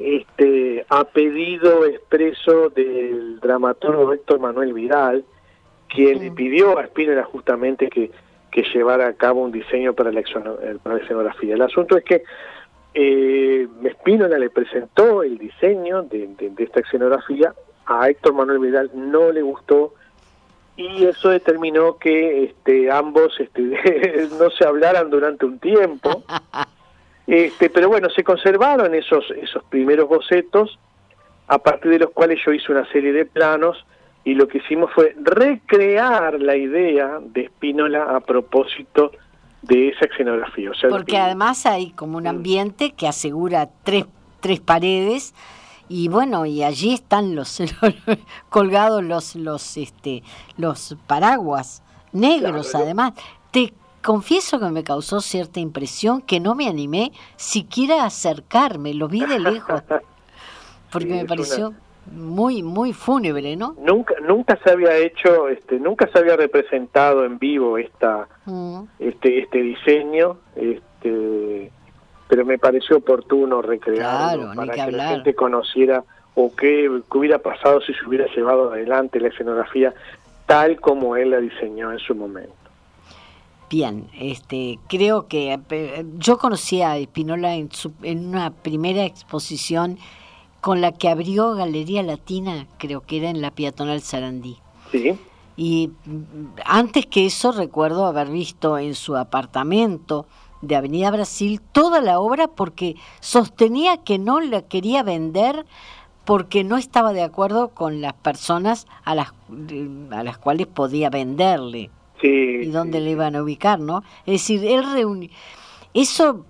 este, 0.04 0.84
a 0.88 1.04
pedido 1.04 1.84
expreso 1.86 2.70
del 2.70 3.40
dramaturgo 3.40 4.12
Héctor 4.12 4.40
Manuel 4.40 4.72
Vidal, 4.72 5.24
quien 5.88 6.18
le 6.18 6.30
pidió 6.30 6.78
a 6.78 6.84
Spinetta 6.84 7.24
justamente 7.24 7.88
que, 7.88 8.10
que 8.50 8.62
llevara 8.74 9.08
a 9.08 9.12
cabo 9.14 9.42
un 9.42 9.52
diseño 9.52 9.94
para 9.94 10.12
la, 10.12 10.20
escenografía. 10.20 11.54
El 11.54 11.62
asunto 11.62 11.96
es 11.96 12.04
que 12.04 12.22
eh, 12.94 13.66
le 13.82 14.50
presentó 14.50 15.22
el 15.22 15.38
diseño 15.38 16.02
de, 16.02 16.28
esta 16.58 16.80
escenografía, 16.80 17.54
a 17.86 18.08
Héctor 18.08 18.34
Manuel 18.34 18.58
Vidal 18.60 18.90
no 18.94 19.32
le 19.32 19.42
gustó 19.42 19.94
y 20.76 21.04
eso 21.04 21.30
determinó 21.30 21.98
que 21.98 22.44
este, 22.44 22.90
ambos 22.90 23.38
este, 23.40 23.62
no 24.38 24.50
se 24.50 24.64
hablaran 24.64 25.10
durante 25.10 25.46
un 25.46 25.58
tiempo. 25.58 26.22
Este, 27.26 27.70
pero 27.70 27.88
bueno, 27.88 28.10
se 28.10 28.24
conservaron 28.24 28.94
esos, 28.94 29.30
esos 29.30 29.62
primeros 29.64 30.08
bocetos, 30.08 30.78
a 31.48 31.58
partir 31.58 31.92
de 31.92 31.98
los 32.00 32.10
cuales 32.10 32.40
yo 32.44 32.52
hice 32.52 32.72
una 32.72 32.90
serie 32.90 33.12
de 33.12 33.24
planos 33.24 33.84
y 34.24 34.34
lo 34.34 34.48
que 34.48 34.58
hicimos 34.58 34.90
fue 34.92 35.14
recrear 35.20 36.40
la 36.40 36.56
idea 36.56 37.18
de 37.20 37.48
Spínola 37.48 38.16
a 38.16 38.20
propósito 38.20 39.12
de 39.62 39.88
esa 39.88 40.06
escenografía. 40.06 40.70
Porque 40.88 41.16
además 41.16 41.66
hay 41.66 41.90
como 41.92 42.18
un 42.18 42.24
mm. 42.24 42.28
ambiente 42.28 42.92
que 42.92 43.06
asegura 43.06 43.68
tres, 43.84 44.06
tres 44.40 44.60
paredes 44.60 45.34
y 45.88 46.08
bueno, 46.08 46.46
y 46.46 46.62
allí 46.62 46.94
están 46.94 47.34
los, 47.34 47.62
colgados 48.48 49.04
los 49.04 49.36
los 49.36 49.76
este 49.76 50.22
los 50.56 50.96
paraguas 51.06 51.82
negros 52.12 52.74
además. 52.74 53.12
Te 53.50 53.72
confieso 54.02 54.58
que 54.60 54.66
me 54.66 54.84
causó 54.84 55.20
cierta 55.20 55.60
impresión 55.60 56.22
que 56.22 56.40
no 56.40 56.54
me 56.54 56.68
animé 56.68 57.12
siquiera 57.36 58.02
a 58.02 58.06
acercarme, 58.06 58.94
lo 58.94 59.08
vi 59.08 59.24
de 59.24 59.38
lejos, 59.38 59.82
porque 60.92 61.14
me 61.14 61.24
pareció 61.24 61.72
muy 62.10 62.62
muy 62.62 62.92
fúnebre, 62.92 63.56
¿no? 63.56 63.76
Nunca 63.78 64.14
nunca 64.26 64.58
se 64.62 64.70
había 64.70 64.96
hecho, 64.96 65.48
este, 65.48 65.78
nunca 65.78 66.08
se 66.08 66.18
había 66.18 66.36
representado 66.36 67.24
en 67.24 67.38
vivo 67.38 67.78
esta 67.78 68.26
mm. 68.44 68.82
este 68.98 69.38
este 69.38 69.62
diseño, 69.62 70.38
este, 70.56 71.70
pero 72.28 72.44
me 72.44 72.58
pareció 72.58 72.96
oportuno 72.96 73.62
recrearlo 73.62 74.52
para 74.54 74.86
que, 74.86 74.92
la 74.92 75.10
gente 75.10 75.34
conociera 75.34 76.02
o 76.34 76.54
qué 76.54 76.90
hubiera 77.10 77.38
pasado 77.38 77.80
si 77.82 77.94
se 77.94 78.04
hubiera 78.06 78.26
llevado 78.34 78.72
adelante 78.72 79.20
la 79.20 79.28
escenografía 79.28 79.94
tal 80.46 80.80
como 80.80 81.16
él 81.16 81.30
la 81.30 81.38
diseñó 81.38 81.92
en 81.92 81.98
su 81.98 82.14
momento. 82.14 82.61
Bien, 83.72 84.10
este, 84.20 84.78
creo 84.86 85.28
que 85.28 85.58
yo 86.18 86.36
conocí 86.36 86.82
a 86.82 86.98
Espinola 86.98 87.54
en, 87.54 87.70
en 88.02 88.26
una 88.26 88.50
primera 88.50 89.06
exposición 89.06 89.98
con 90.60 90.82
la 90.82 90.92
que 90.92 91.08
abrió 91.08 91.54
Galería 91.54 92.02
Latina, 92.02 92.66
creo 92.76 93.00
que 93.00 93.16
era 93.16 93.30
en 93.30 93.40
la 93.40 93.50
peatonal 93.50 94.02
Sarandí. 94.02 94.58
Sí. 94.90 95.18
Y 95.56 95.90
mm, 96.04 96.60
antes 96.66 97.06
que 97.06 97.24
eso 97.24 97.50
recuerdo 97.50 98.04
haber 98.04 98.28
visto 98.28 98.76
en 98.76 98.94
su 98.94 99.16
apartamento 99.16 100.26
de 100.60 100.76
Avenida 100.76 101.10
Brasil 101.10 101.62
toda 101.72 102.02
la 102.02 102.20
obra 102.20 102.48
porque 102.48 102.96
sostenía 103.20 103.96
que 103.96 104.18
no 104.18 104.42
la 104.42 104.60
quería 104.60 105.02
vender 105.02 105.64
porque 106.26 106.62
no 106.62 106.76
estaba 106.76 107.14
de 107.14 107.22
acuerdo 107.22 107.68
con 107.68 108.02
las 108.02 108.12
personas 108.12 108.86
a 109.04 109.14
las, 109.14 109.32
a 110.10 110.22
las 110.22 110.36
cuales 110.36 110.66
podía 110.66 111.08
venderle 111.08 111.88
y 112.28 112.66
dónde 112.66 113.00
le 113.00 113.10
iban 113.10 113.36
a 113.36 113.42
ubicar, 113.42 113.80
¿no? 113.80 114.02
Es 114.26 114.34
decir, 114.34 114.64
él 114.64 114.84
reunió... 114.92 115.28
Eso 115.94 116.44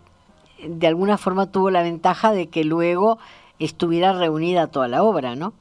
de 0.66 0.86
alguna 0.86 1.18
forma 1.18 1.50
tuvo 1.50 1.70
la 1.70 1.82
ventaja 1.82 2.32
de 2.32 2.48
que 2.48 2.64
luego 2.64 3.18
estuviera 3.58 4.12
reunida 4.12 4.68
toda 4.68 4.88
la 4.88 5.02
obra, 5.02 5.34
¿no? 5.34 5.52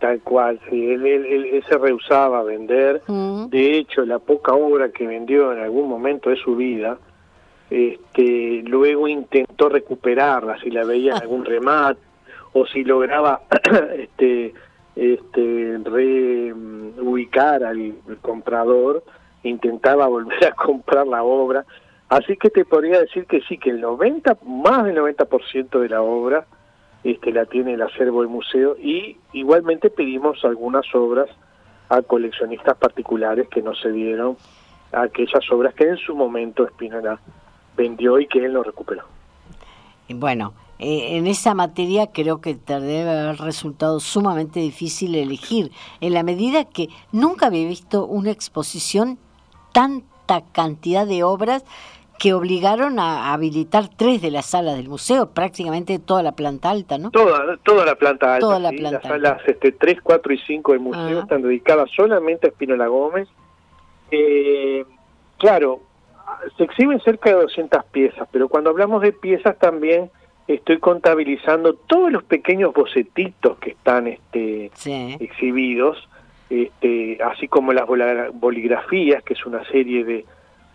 Tal 0.00 0.20
cual, 0.20 0.60
sí, 0.70 0.90
él, 0.90 1.64
se 1.68 1.76
rehusaba 1.76 2.40
a 2.40 2.42
vender. 2.44 3.02
Mm. 3.08 3.46
De 3.46 3.78
hecho, 3.78 4.04
la 4.04 4.20
poca 4.20 4.52
obra 4.52 4.90
que 4.90 5.06
vendió 5.06 5.52
en 5.52 5.60
algún 5.60 5.88
momento 5.88 6.30
de 6.30 6.36
su 6.36 6.54
vida, 6.54 6.98
este, 7.68 8.62
luego 8.64 9.08
intentó 9.08 9.68
recuperarla, 9.68 10.58
si 10.60 10.70
la 10.70 10.84
veía 10.84 11.16
en 11.16 11.22
algún 11.22 11.44
remate 11.44 12.00
o 12.52 12.66
si 12.66 12.84
lograba 12.84 13.42
este, 13.98 14.54
este, 14.94 15.80
reubicar 15.84 17.64
al 17.64 17.94
comprador 18.22 19.02
intentaba 19.42 20.06
volver 20.06 20.44
a 20.46 20.52
comprar 20.52 21.06
la 21.06 21.22
obra. 21.22 21.64
Así 22.08 22.36
que 22.36 22.50
te 22.50 22.64
podría 22.64 23.00
decir 23.00 23.26
que 23.26 23.40
sí, 23.42 23.58
que 23.58 23.70
el 23.70 23.80
90, 23.80 24.38
más 24.46 24.84
del 24.84 24.96
90% 24.96 25.78
de 25.78 25.88
la 25.88 26.02
obra 26.02 26.46
este, 27.04 27.32
la 27.32 27.46
tiene 27.46 27.74
el 27.74 27.82
acervo 27.82 28.22
del 28.22 28.30
museo 28.30 28.76
y 28.78 29.16
igualmente 29.32 29.90
pedimos 29.90 30.44
algunas 30.44 30.86
obras 30.94 31.28
a 31.88 32.02
coleccionistas 32.02 32.76
particulares 32.76 33.48
que 33.48 33.62
no 33.62 33.74
se 33.74 33.90
dieron 33.92 34.36
a 34.92 35.02
aquellas 35.02 35.50
obras 35.52 35.74
que 35.74 35.88
en 35.88 35.96
su 35.98 36.14
momento 36.14 36.64
Espinola 36.64 37.20
vendió 37.76 38.18
y 38.18 38.26
que 38.26 38.44
él 38.44 38.52
no 38.52 38.62
recuperó. 38.62 39.04
Bueno, 40.08 40.54
eh, 40.78 41.16
en 41.16 41.26
esa 41.26 41.54
materia 41.54 42.08
creo 42.12 42.40
que 42.40 42.54
te 42.54 42.80
debe 42.80 43.10
haber 43.10 43.40
resultado 43.40 44.00
sumamente 44.00 44.60
difícil 44.60 45.14
elegir, 45.14 45.70
en 46.00 46.14
la 46.14 46.22
medida 46.22 46.64
que 46.64 46.88
nunca 47.12 47.46
había 47.46 47.66
visto 47.68 48.06
una 48.06 48.30
exposición 48.30 49.18
tanta 49.72 50.42
cantidad 50.52 51.06
de 51.06 51.22
obras 51.22 51.64
que 52.18 52.34
obligaron 52.34 52.98
a 52.98 53.32
habilitar 53.32 53.88
tres 53.96 54.20
de 54.20 54.32
las 54.32 54.46
salas 54.46 54.76
del 54.76 54.88
museo, 54.88 55.30
prácticamente 55.30 56.00
toda 56.00 56.22
la 56.22 56.32
planta 56.32 56.70
alta, 56.70 56.98
¿no? 56.98 57.12
Toda, 57.12 57.56
toda 57.58 57.84
la 57.84 57.94
planta 57.94 58.34
alta. 58.34 58.46
Toda 58.46 58.58
la 58.58 58.70
planta 58.70 58.90
las 58.90 59.02
salas 59.02 59.40
este, 59.46 59.70
3, 59.70 60.00
4 60.02 60.32
y 60.32 60.38
5 60.38 60.72
del 60.72 60.80
museo 60.80 61.20
están 61.20 61.42
dedicadas 61.42 61.88
solamente 61.94 62.48
a 62.48 62.50
Espinola 62.50 62.88
Gómez. 62.88 63.28
Eh, 64.10 64.84
claro, 65.38 65.80
se 66.56 66.64
exhiben 66.64 67.00
cerca 67.00 67.30
de 67.30 67.36
200 67.36 67.84
piezas, 67.86 68.28
pero 68.32 68.48
cuando 68.48 68.70
hablamos 68.70 69.00
de 69.02 69.12
piezas 69.12 69.56
también 69.58 70.10
estoy 70.48 70.78
contabilizando 70.78 71.74
todos 71.74 72.10
los 72.10 72.24
pequeños 72.24 72.72
bocetitos 72.74 73.58
que 73.58 73.70
están 73.70 74.08
este, 74.08 74.72
exhibidos 75.20 76.08
este, 76.50 77.18
así 77.22 77.48
como 77.48 77.72
las 77.72 77.86
boligrafías, 77.86 79.22
que 79.22 79.34
es 79.34 79.46
una 79.46 79.64
serie 79.64 80.04
de, 80.04 80.24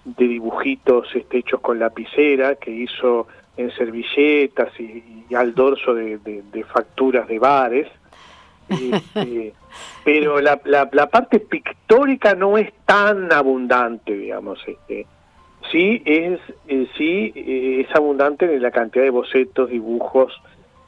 de 0.05 0.27
dibujitos 0.27 1.07
este, 1.15 1.39
hechos 1.39 1.62
con 1.62 1.79
lapicera 1.79 2.55
que 2.55 2.71
hizo 2.71 3.27
en 3.57 3.71
servilletas 3.71 4.77
y, 4.79 5.33
al 5.33 5.55
dorso 5.55 5.93
de, 5.93 6.65
facturas 6.71 7.27
de 7.27 7.39
bares. 7.39 7.88
Este, 8.69 9.53
pero 10.05 10.39
la, 10.41 10.59
la, 10.65 11.09
parte 11.09 11.39
pictórica 11.39 12.36
no 12.36 12.57
es 12.57 12.71
tan 12.86 13.31
abundante, 13.31 14.13
digamos. 14.15 14.59
Este, 14.67 15.05
sí 15.71 16.01
es 16.05 16.39
eh, 16.67 16.88
sí 16.97 17.33
eh, 17.36 17.86
es 17.88 17.95
abundante 17.95 18.45
en 18.45 18.62
la 18.62 18.71
cantidad 18.71 19.03
de 19.03 19.09
bocetos, 19.09 19.69
dibujos 19.69 20.33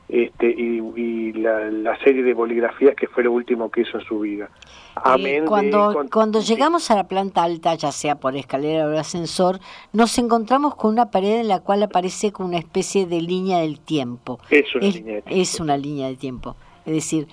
este, 0.07 0.47
y, 0.47 1.33
la, 1.33 1.97
serie 2.03 2.23
de 2.23 2.33
boligrafías 2.33 2.95
que 2.95 3.07
fue 3.07 3.23
lo 3.23 3.31
último 3.31 3.69
que 3.71 3.81
hizo 3.81 3.99
en 3.99 4.05
su 4.05 4.19
vida. 4.19 4.49
Eh, 5.17 5.43
cuando, 5.45 6.05
cuando 6.11 6.39
llegamos 6.41 6.89
a 6.91 6.95
la 6.95 7.07
planta 7.07 7.43
alta, 7.43 7.75
ya 7.75 7.91
sea 7.91 8.15
por 8.15 8.35
escalera 8.35 8.87
o 8.87 8.97
ascensor, 8.97 9.59
nos 9.93 10.17
encontramos 10.17 10.75
con 10.75 10.91
una 10.91 11.11
pared 11.11 11.41
en 11.41 11.47
la 11.47 11.59
cual 11.59 11.83
aparece 11.83 12.31
como 12.31 12.49
una 12.49 12.59
especie 12.59 13.05
de 13.05 13.21
línea 13.21 13.59
del 13.59 13.79
tiempo. 13.79 14.39
Es 14.49 14.73
una, 14.75 14.87
línea, 14.87 15.15
de 15.15 15.21
tiempo. 15.21 15.41
Es 15.41 15.59
una 15.59 15.77
línea 15.77 16.07
de 16.07 16.15
tiempo. 16.15 16.55
Es 16.85 16.93
decir, 16.93 17.27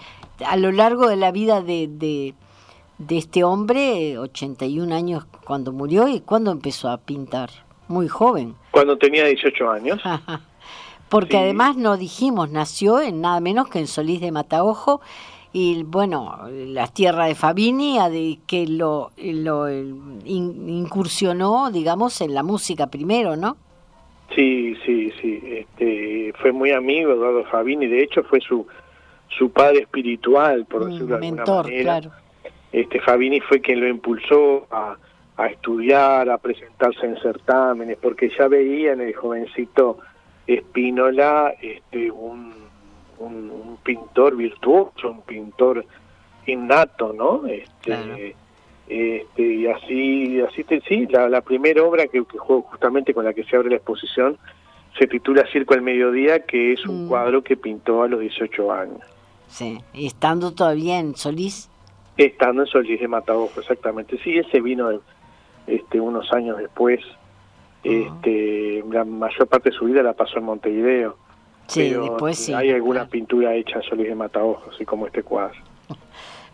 a 0.47 0.57
lo 0.57 0.73
largo 0.73 1.09
de 1.09 1.17
la 1.17 1.31
vida 1.31 1.61
de, 1.61 1.89
de, 1.89 2.35
de 2.99 3.19
este 3.19 3.45
hombre, 3.45 4.19
81 4.19 4.95
años 4.95 5.27
cuando 5.45 5.73
murió 5.73 6.09
y 6.09 6.21
cuando 6.21 6.51
empezó 6.51 6.89
a 6.89 6.99
pintar, 6.99 7.51
muy 7.89 8.09
joven. 8.09 8.55
Cuando 8.71 8.97
tenía 8.97 9.27
18 9.27 9.71
años. 9.71 10.01
porque 11.13 11.37
además 11.37 11.77
no 11.77 11.99
dijimos, 11.99 12.51
nació 12.51 13.03
en 13.03 13.21
nada 13.21 13.39
menos 13.41 13.69
que 13.69 13.81
en 13.81 13.87
Solís 13.87 14.23
de 14.23 14.33
Mataojo 14.33 15.03
y 15.53 15.83
bueno, 15.83 16.39
la 16.51 16.87
tierra 16.87 17.27
de 17.27 17.35
Fabini, 17.35 17.99
que 18.47 18.67
lo, 18.67 19.11
lo 19.19 19.71
incursionó, 20.25 21.71
digamos, 21.71 22.23
en 22.23 22.33
la 22.33 22.43
música 22.43 22.87
primero, 22.87 23.37
¿no? 23.37 23.59
Sí, 24.35 24.75
sí, 24.87 25.13
sí. 25.21 25.39
Este, 25.45 26.33
fue 26.41 26.51
muy 26.51 26.71
amigo 26.71 27.13
Eduardo 27.13 27.45
Fabini, 27.45 27.89
de 27.89 28.05
hecho 28.05 28.23
fue 28.23 28.41
su 28.41 28.67
su 29.29 29.51
padre 29.51 29.81
espiritual, 29.81 30.65
por 30.65 30.87
decirlo 30.87 31.19
de 31.19 31.27
alguna 31.27 31.45
manera. 31.45 31.83
Claro. 31.83 32.11
Este 32.73 33.01
Fabini 33.01 33.41
fue 33.41 33.61
quien 33.61 33.81
lo 33.81 33.89
impulsó 33.89 34.67
a, 34.71 34.97
a 35.37 35.47
estudiar, 35.49 36.31
a 36.31 36.39
presentarse 36.39 37.05
en 37.05 37.21
certámenes, 37.21 37.99
porque 38.01 38.31
ya 38.39 38.49
veía 38.49 38.95
en 38.95 39.03
el 39.03 39.15
jovencito 39.15 39.99
Espínola, 40.47 41.55
este, 41.61 42.11
un, 42.11 42.53
un, 43.19 43.79
pintor 43.83 44.37
virtuoso, 44.37 45.11
un 45.11 45.23
pintor 45.23 45.85
innato, 46.47 47.13
¿no? 47.13 47.47
Este, 47.47 48.37
este, 48.89 49.43
y 49.43 49.67
así, 49.67 50.41
así 50.41 50.65
te, 50.65 50.81
sí, 50.83 51.07
la, 51.07 51.29
la 51.29 51.41
primera 51.41 51.83
obra 51.83 52.07
que, 52.07 52.25
que 52.25 52.39
juego 52.39 52.63
justamente 52.63 53.15
con 53.15 53.25
la 53.25 53.33
que 53.33 53.45
se 53.45 53.57
abre 53.57 53.71
la 53.71 53.77
exposición 53.77 54.39
se 54.99 55.07
titula 55.07 55.47
Circo 55.51 55.75
al 55.75 55.83
Mediodía, 55.83 56.41
que 56.41 56.73
es 56.73 56.87
un 56.87 57.07
mm. 57.07 57.09
cuadro 57.09 57.43
que 57.43 57.57
pintó 57.57 58.03
a 58.03 58.09
los 58.09 58.21
18 58.21 58.73
años. 58.73 59.01
Sí, 59.49 59.79
estando 59.95 60.53
todavía 60.53 60.99
en 60.99 61.17
Solís. 61.17 61.71
Estando 62.17 62.63
en 62.63 62.69
Solís 62.69 63.01
de 63.01 63.09
Mataojo, 63.09 63.61
exactamente. 63.61 64.19
Sí, 64.23 64.37
ese 64.37 64.61
vino 64.61 64.91
este, 65.67 66.01
unos 66.01 66.31
años 66.33 66.59
después 66.59 67.01
este, 67.83 68.85
la 68.91 69.05
mayor 69.05 69.47
parte 69.49 69.71
de 69.71 69.77
su 69.77 69.87
vida 69.87 70.03
la 70.03 70.13
pasó 70.13 70.39
en 70.39 70.45
Montevideo. 70.45 71.17
Sí, 71.67 71.91
después 71.91 72.39
sí. 72.39 72.53
Hay 72.53 72.71
alguna 72.71 73.07
pintura 73.07 73.55
hecha 73.55 73.77
en 73.77 73.83
Solís 73.83 74.09
de 74.09 74.15
Mataojo, 74.15 74.71
así 74.75 74.85
como 74.85 75.07
este 75.07 75.23
cuadro. 75.23 75.57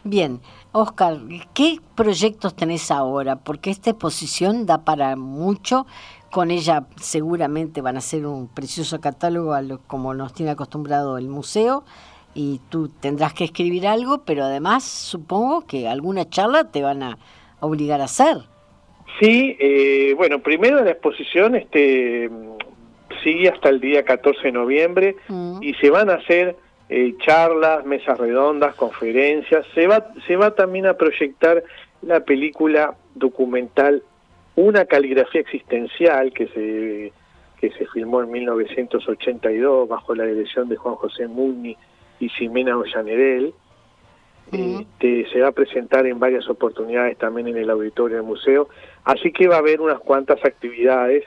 Bien, 0.04 0.40
Oscar, 0.72 1.18
¿qué 1.54 1.80
proyectos 1.94 2.54
tenés 2.54 2.90
ahora? 2.90 3.36
Porque 3.36 3.70
esta 3.70 3.90
exposición 3.90 4.66
da 4.66 4.84
para 4.84 5.16
mucho. 5.16 5.86
Con 6.30 6.50
ella 6.50 6.86
seguramente 7.00 7.80
van 7.80 7.96
a 7.96 8.02
ser 8.02 8.26
un 8.26 8.48
precioso 8.48 9.00
catálogo 9.00 9.54
a 9.54 9.62
lo, 9.62 9.78
como 9.86 10.12
nos 10.12 10.34
tiene 10.34 10.52
acostumbrado 10.52 11.16
el 11.16 11.28
museo 11.28 11.84
y 12.34 12.60
tú 12.68 12.88
tendrás 12.88 13.32
que 13.32 13.44
escribir 13.44 13.86
algo, 13.86 14.18
pero 14.18 14.44
además 14.44 14.84
supongo 14.84 15.62
que 15.62 15.88
alguna 15.88 16.28
charla 16.28 16.70
te 16.70 16.82
van 16.82 17.02
a 17.02 17.18
obligar 17.60 18.00
a 18.00 18.04
hacer. 18.04 18.44
Sí, 19.20 19.57
eh, 19.59 20.14
bueno, 20.16 20.40
primero 20.40 20.83
la 20.83 20.92
exposición 20.92 21.54
este, 21.54 22.31
sigue 23.22 23.48
hasta 23.48 23.68
el 23.68 23.81
día 23.81 24.04
14 24.04 24.42
de 24.42 24.52
noviembre 24.52 25.16
mm. 25.28 25.62
y 25.62 25.74
se 25.74 25.90
van 25.90 26.11
a 26.11 26.14
hacer 26.14 26.57
eh, 26.88 27.14
charlas, 27.24 27.85
mesas 27.85 28.18
redondas, 28.18 28.74
conferencias. 28.74 29.66
Se 29.74 29.87
va, 29.87 30.12
se 30.26 30.37
va 30.37 30.54
también 30.54 30.87
a 30.87 30.94
proyectar 30.94 31.62
la 32.02 32.20
película 32.20 32.94
documental 33.14 34.02
una 34.54 34.87
caligrafía 34.87 35.40
existencial 35.40 36.33
que 36.33 36.48
se 36.48 37.12
que 37.61 37.70
se 37.72 37.87
filmó 37.87 38.22
en 38.22 38.31
1982 38.31 39.88
bajo 39.88 40.14
la 40.14 40.24
dirección 40.24 40.68
de 40.68 40.76
Juan 40.76 40.94
José 40.94 41.26
Mugni 41.26 41.76
y 42.20 42.28
Ximena 42.28 42.76
Ollanedel. 42.76 43.52
Este, 44.52 45.26
se 45.30 45.40
va 45.40 45.48
a 45.48 45.52
presentar 45.52 46.06
en 46.06 46.18
varias 46.18 46.48
oportunidades 46.48 47.18
también 47.18 47.48
en 47.48 47.56
el 47.56 47.70
auditorio 47.70 48.16
del 48.16 48.26
museo, 48.26 48.68
así 49.04 49.32
que 49.32 49.48
va 49.48 49.56
a 49.56 49.58
haber 49.58 49.80
unas 49.80 50.00
cuantas 50.00 50.42
actividades 50.44 51.24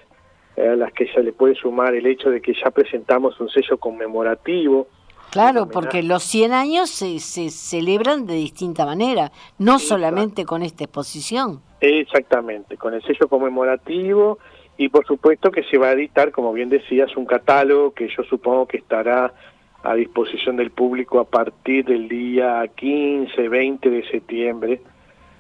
eh, 0.56 0.68
a 0.68 0.76
las 0.76 0.92
que 0.94 1.08
ya 1.14 1.22
le 1.22 1.32
puede 1.32 1.56
sumar 1.56 1.94
el 1.94 2.06
hecho 2.06 2.30
de 2.30 2.42
que 2.42 2.54
ya 2.54 2.72
presentamos 2.72 3.40
un 3.40 3.50
sello 3.50 3.78
conmemorativo. 3.78 4.88
Claro, 5.32 5.70
porque 5.70 6.04
los 6.04 6.24
100 6.24 6.52
años 6.52 6.90
se, 6.90 7.20
se 7.20 7.50
celebran 7.52 8.26
de 8.26 8.34
distinta 8.34 8.86
manera, 8.86 9.32
no 9.58 9.80
solamente 9.80 10.44
con 10.44 10.62
esta 10.62 10.84
exposición. 10.84 11.62
Exactamente, 11.80 12.76
con 12.76 12.94
el 12.94 13.02
sello 13.04 13.30
conmemorativo 13.30 14.40
y 14.78 14.90
por 14.90 15.06
supuesto 15.06 15.52
que 15.52 15.64
se 15.64 15.78
va 15.78 15.88
a 15.88 15.92
editar, 15.94 16.32
como 16.32 16.52
bien 16.54 16.70
decías, 16.70 17.16
un 17.16 17.26
catálogo 17.26 17.94
que 17.94 18.10
yo 18.10 18.24
supongo 18.24 18.68
que 18.68 18.78
estará 18.78 19.34
a 19.84 19.96
disposición 19.96 20.58
del 20.58 20.72
público 20.72 21.20
a 21.20 21.26
partir 21.26 21.86
del 21.86 22.08
día 22.08 22.64
15, 22.76 23.50
20 23.50 23.90
de 23.90 24.08
septiembre 24.10 24.82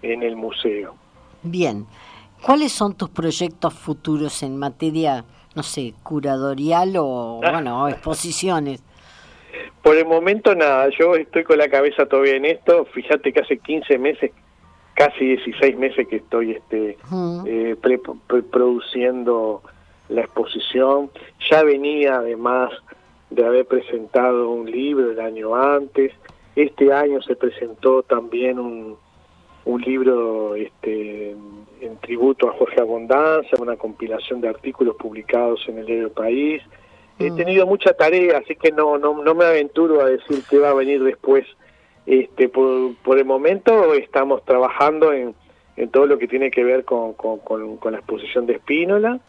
en 0.01 0.23
el 0.23 0.35
museo. 0.35 0.95
Bien, 1.43 1.85
¿cuáles 2.41 2.71
son 2.71 2.95
tus 2.95 3.09
proyectos 3.09 3.73
futuros 3.73 4.41
en 4.43 4.57
materia, 4.57 5.25
no 5.55 5.63
sé, 5.63 5.93
curadorial 6.03 6.95
o, 6.97 7.39
bueno, 7.51 7.87
exposiciones? 7.87 8.83
Por 9.83 9.97
el 9.97 10.05
momento 10.05 10.55
nada, 10.55 10.89
yo 10.97 11.15
estoy 11.15 11.43
con 11.43 11.57
la 11.57 11.69
cabeza 11.69 12.05
todavía 12.05 12.35
en 12.35 12.45
esto, 12.45 12.85
fíjate 12.85 13.33
que 13.33 13.39
hace 13.41 13.57
15 13.57 13.97
meses 13.97 14.31
casi 14.93 15.25
16 15.25 15.77
meses 15.77 16.07
que 16.07 16.17
estoy 16.17 16.51
este, 16.51 16.97
eh, 17.47 17.75
produciendo 18.51 19.63
la 20.09 20.21
exposición. 20.21 21.09
Ya 21.49 21.63
venía 21.63 22.17
además 22.17 22.71
de 23.31 23.45
haber 23.45 23.65
presentado 23.65 24.51
un 24.51 24.69
libro 24.69 25.11
el 25.11 25.19
año 25.19 25.55
antes. 25.55 26.13
Este 26.55 26.93
año 26.93 27.21
se 27.21 27.35
presentó 27.35 28.03
también 28.03 28.59
un, 28.59 28.97
un 29.65 29.81
libro 29.81 30.55
este, 30.55 31.31
en 31.31 31.97
tributo 32.01 32.49
a 32.49 32.53
Jorge 32.53 32.81
Abondanza, 32.81 33.57
una 33.59 33.77
compilación 33.77 34.41
de 34.41 34.49
artículos 34.49 34.95
publicados 34.97 35.61
en 35.67 35.79
el 35.79 35.85
diario 35.85 36.11
País. 36.11 36.61
He 37.19 37.31
tenido 37.31 37.67
mucha 37.67 37.93
tarea, 37.93 38.39
así 38.39 38.55
que 38.55 38.71
no, 38.71 38.97
no, 38.97 39.21
no 39.21 39.35
me 39.35 39.45
aventuro 39.45 40.01
a 40.01 40.05
decir 40.05 40.43
qué 40.49 40.57
va 40.57 40.71
a 40.71 40.73
venir 40.73 41.03
después 41.03 41.45
este, 42.05 42.49
por, 42.49 42.95
por 43.03 43.19
el 43.19 43.25
momento 43.25 43.93
estamos 43.93 44.43
trabajando 44.43 45.13
en, 45.13 45.35
en 45.77 45.89
todo 45.89 46.05
lo 46.05 46.17
que 46.17 46.27
tiene 46.27 46.51
que 46.51 46.63
ver 46.63 46.83
con, 46.83 47.13
con, 47.13 47.41
la 47.91 47.97
exposición 47.97 48.45
de 48.45 48.53
Espínola 48.53 49.19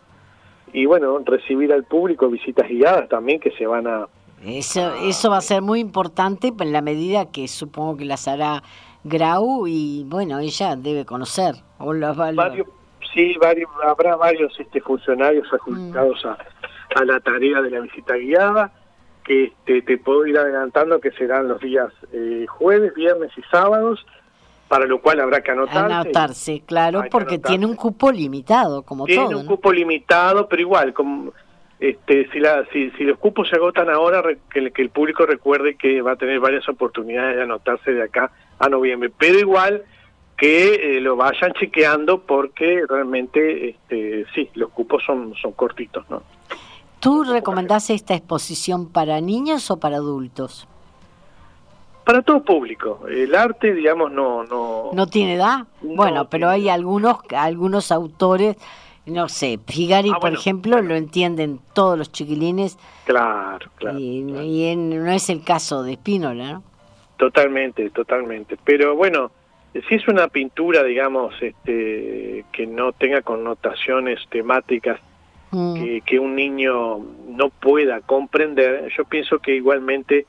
y 0.72 0.86
bueno, 0.86 1.18
recibir 1.24 1.72
al 1.72 1.84
público 1.84 2.28
visitas 2.28 2.68
guiadas 2.68 3.08
también 3.08 3.40
que 3.40 3.50
se 3.52 3.66
van 3.66 3.86
a... 3.86 4.08
Eso, 4.44 4.94
eso 5.04 5.30
va 5.30 5.36
a 5.36 5.42
ser 5.42 5.62
muy 5.62 5.80
importante 5.80 6.52
en 6.58 6.72
la 6.72 6.80
medida 6.80 7.30
que 7.30 7.46
supongo 7.46 7.96
que 7.96 8.04
las 8.04 8.26
hará 8.26 8.62
Grau 9.04 9.66
y 9.66 10.04
bueno, 10.06 10.38
ella 10.40 10.74
debe 10.76 11.04
conocer. 11.04 11.54
O 11.78 11.92
los, 11.92 12.16
varios, 12.16 12.66
sí, 13.14 13.36
varios, 13.40 13.70
habrá 13.84 14.16
varios 14.16 14.58
este, 14.58 14.80
funcionarios 14.80 15.46
adjudicados 15.52 16.24
a, 16.24 16.38
a 16.96 17.04
la 17.04 17.20
tarea 17.20 17.60
de 17.60 17.70
la 17.70 17.80
visita 17.80 18.16
guiada 18.16 18.72
que 19.24 19.44
este, 19.44 19.82
te 19.82 19.98
puedo 19.98 20.26
ir 20.26 20.36
adelantando 20.38 21.00
que 21.00 21.12
serán 21.12 21.48
los 21.48 21.60
días 21.60 21.92
eh, 22.12 22.46
jueves, 22.48 22.94
viernes 22.94 23.30
y 23.36 23.42
sábados, 23.50 24.04
para 24.72 24.86
lo 24.86 25.02
cual 25.02 25.20
habrá 25.20 25.42
que 25.42 25.50
anotarse. 25.50 25.92
Anotarse, 25.92 26.62
claro, 26.64 27.04
porque 27.10 27.38
tiene 27.38 27.66
un 27.66 27.76
cupo 27.76 28.10
limitado, 28.10 28.84
como 28.84 29.04
todo. 29.04 29.26
Tiene 29.26 29.36
un 29.36 29.44
cupo 29.44 29.70
limitado, 29.70 30.48
pero 30.48 30.62
igual, 30.62 30.94
como, 30.94 31.34
este, 31.78 32.26
si, 32.30 32.40
la, 32.40 32.64
si, 32.72 32.90
si 32.92 33.04
los 33.04 33.18
cupos 33.18 33.50
se 33.50 33.56
agotan 33.56 33.90
ahora, 33.90 34.22
que, 34.50 34.70
que 34.70 34.80
el 34.80 34.88
público 34.88 35.26
recuerde 35.26 35.76
que 35.76 36.00
va 36.00 36.12
a 36.12 36.16
tener 36.16 36.40
varias 36.40 36.66
oportunidades 36.70 37.36
de 37.36 37.42
anotarse 37.42 37.92
de 37.92 38.02
acá 38.02 38.32
a 38.58 38.70
noviembre, 38.70 39.12
pero 39.18 39.38
igual 39.38 39.82
que 40.38 40.96
eh, 40.96 41.00
lo 41.02 41.16
vayan 41.16 41.52
chequeando 41.52 42.22
porque 42.22 42.86
realmente 42.88 43.68
este, 43.68 44.24
sí, 44.34 44.48
los 44.54 44.70
cupos 44.70 45.04
son, 45.04 45.34
son 45.34 45.52
cortitos, 45.52 46.08
¿no? 46.08 46.22
¿Tú 46.98 47.24
recomendás 47.24 47.90
esta 47.90 48.14
exposición 48.14 48.90
para 48.90 49.20
niños 49.20 49.70
o 49.70 49.78
para 49.78 49.96
adultos? 49.96 50.66
Para 52.04 52.22
todo 52.22 52.42
público. 52.42 53.06
El 53.08 53.34
arte, 53.34 53.72
digamos, 53.72 54.10
no... 54.12 54.44
¿No, 54.44 54.90
¿No 54.92 55.06
tiene 55.06 55.34
edad? 55.34 55.66
bueno, 55.82 56.28
pero 56.28 56.48
hay 56.48 56.68
algunos, 56.68 57.18
algunos 57.36 57.92
autores, 57.92 58.56
no 59.06 59.28
sé, 59.28 59.58
Figari, 59.66 60.10
ah, 60.10 60.18
por 60.20 60.32
ejemplo, 60.32 60.80
lo 60.80 60.94
entienden 60.94 61.60
todos 61.74 61.98
los 61.98 62.10
chiquilines. 62.10 62.78
Claro, 63.04 63.70
claro. 63.76 63.98
Y, 63.98 64.22
no 64.76 65.12
es 65.12 65.30
el 65.30 65.42
caso 65.44 65.82
de 65.82 65.92
Espínola, 65.92 66.52
¿no? 66.52 66.62
Totalmente, 67.16 67.90
totalmente. 67.90 68.56
Pero 68.64 68.96
bueno, 68.96 69.30
si 69.72 69.94
es 69.94 70.08
una 70.08 70.28
pintura, 70.28 70.82
digamos, 70.82 71.34
este, 71.40 72.44
que 72.52 72.66
no 72.66 72.92
tenga 72.92 73.22
connotaciones 73.22 74.20
temáticas 74.28 74.98
Mm. 75.52 76.00
que, 76.06 76.18
un 76.18 76.34
niño 76.34 76.98
no 77.28 77.50
pueda 77.50 78.00
comprender, 78.00 78.88
yo 78.96 79.04
pienso 79.04 79.38
que 79.38 79.54
igualmente 79.54 80.24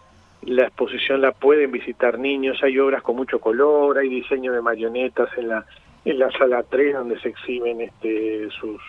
la 0.45 0.63
exposición 0.63 1.21
la 1.21 1.32
pueden 1.32 1.71
visitar 1.71 2.19
niños, 2.19 2.62
hay 2.63 2.77
obras 2.79 3.01
con 3.01 3.15
mucho 3.15 3.39
color, 3.39 3.97
hay 3.97 4.10
diseño 4.10 4.51
de 4.51 4.62
marionetas 4.62 5.29
en 5.38 5.49
la, 5.49 5.65
en 6.06 6.19
la 6.19 6.32
sala 6.32 6.63
3 6.63 6.95
donde 6.95 7.19
se 7.19 7.29
exhiben 7.29 7.82
este, 7.82 8.49
sus, 8.60 8.82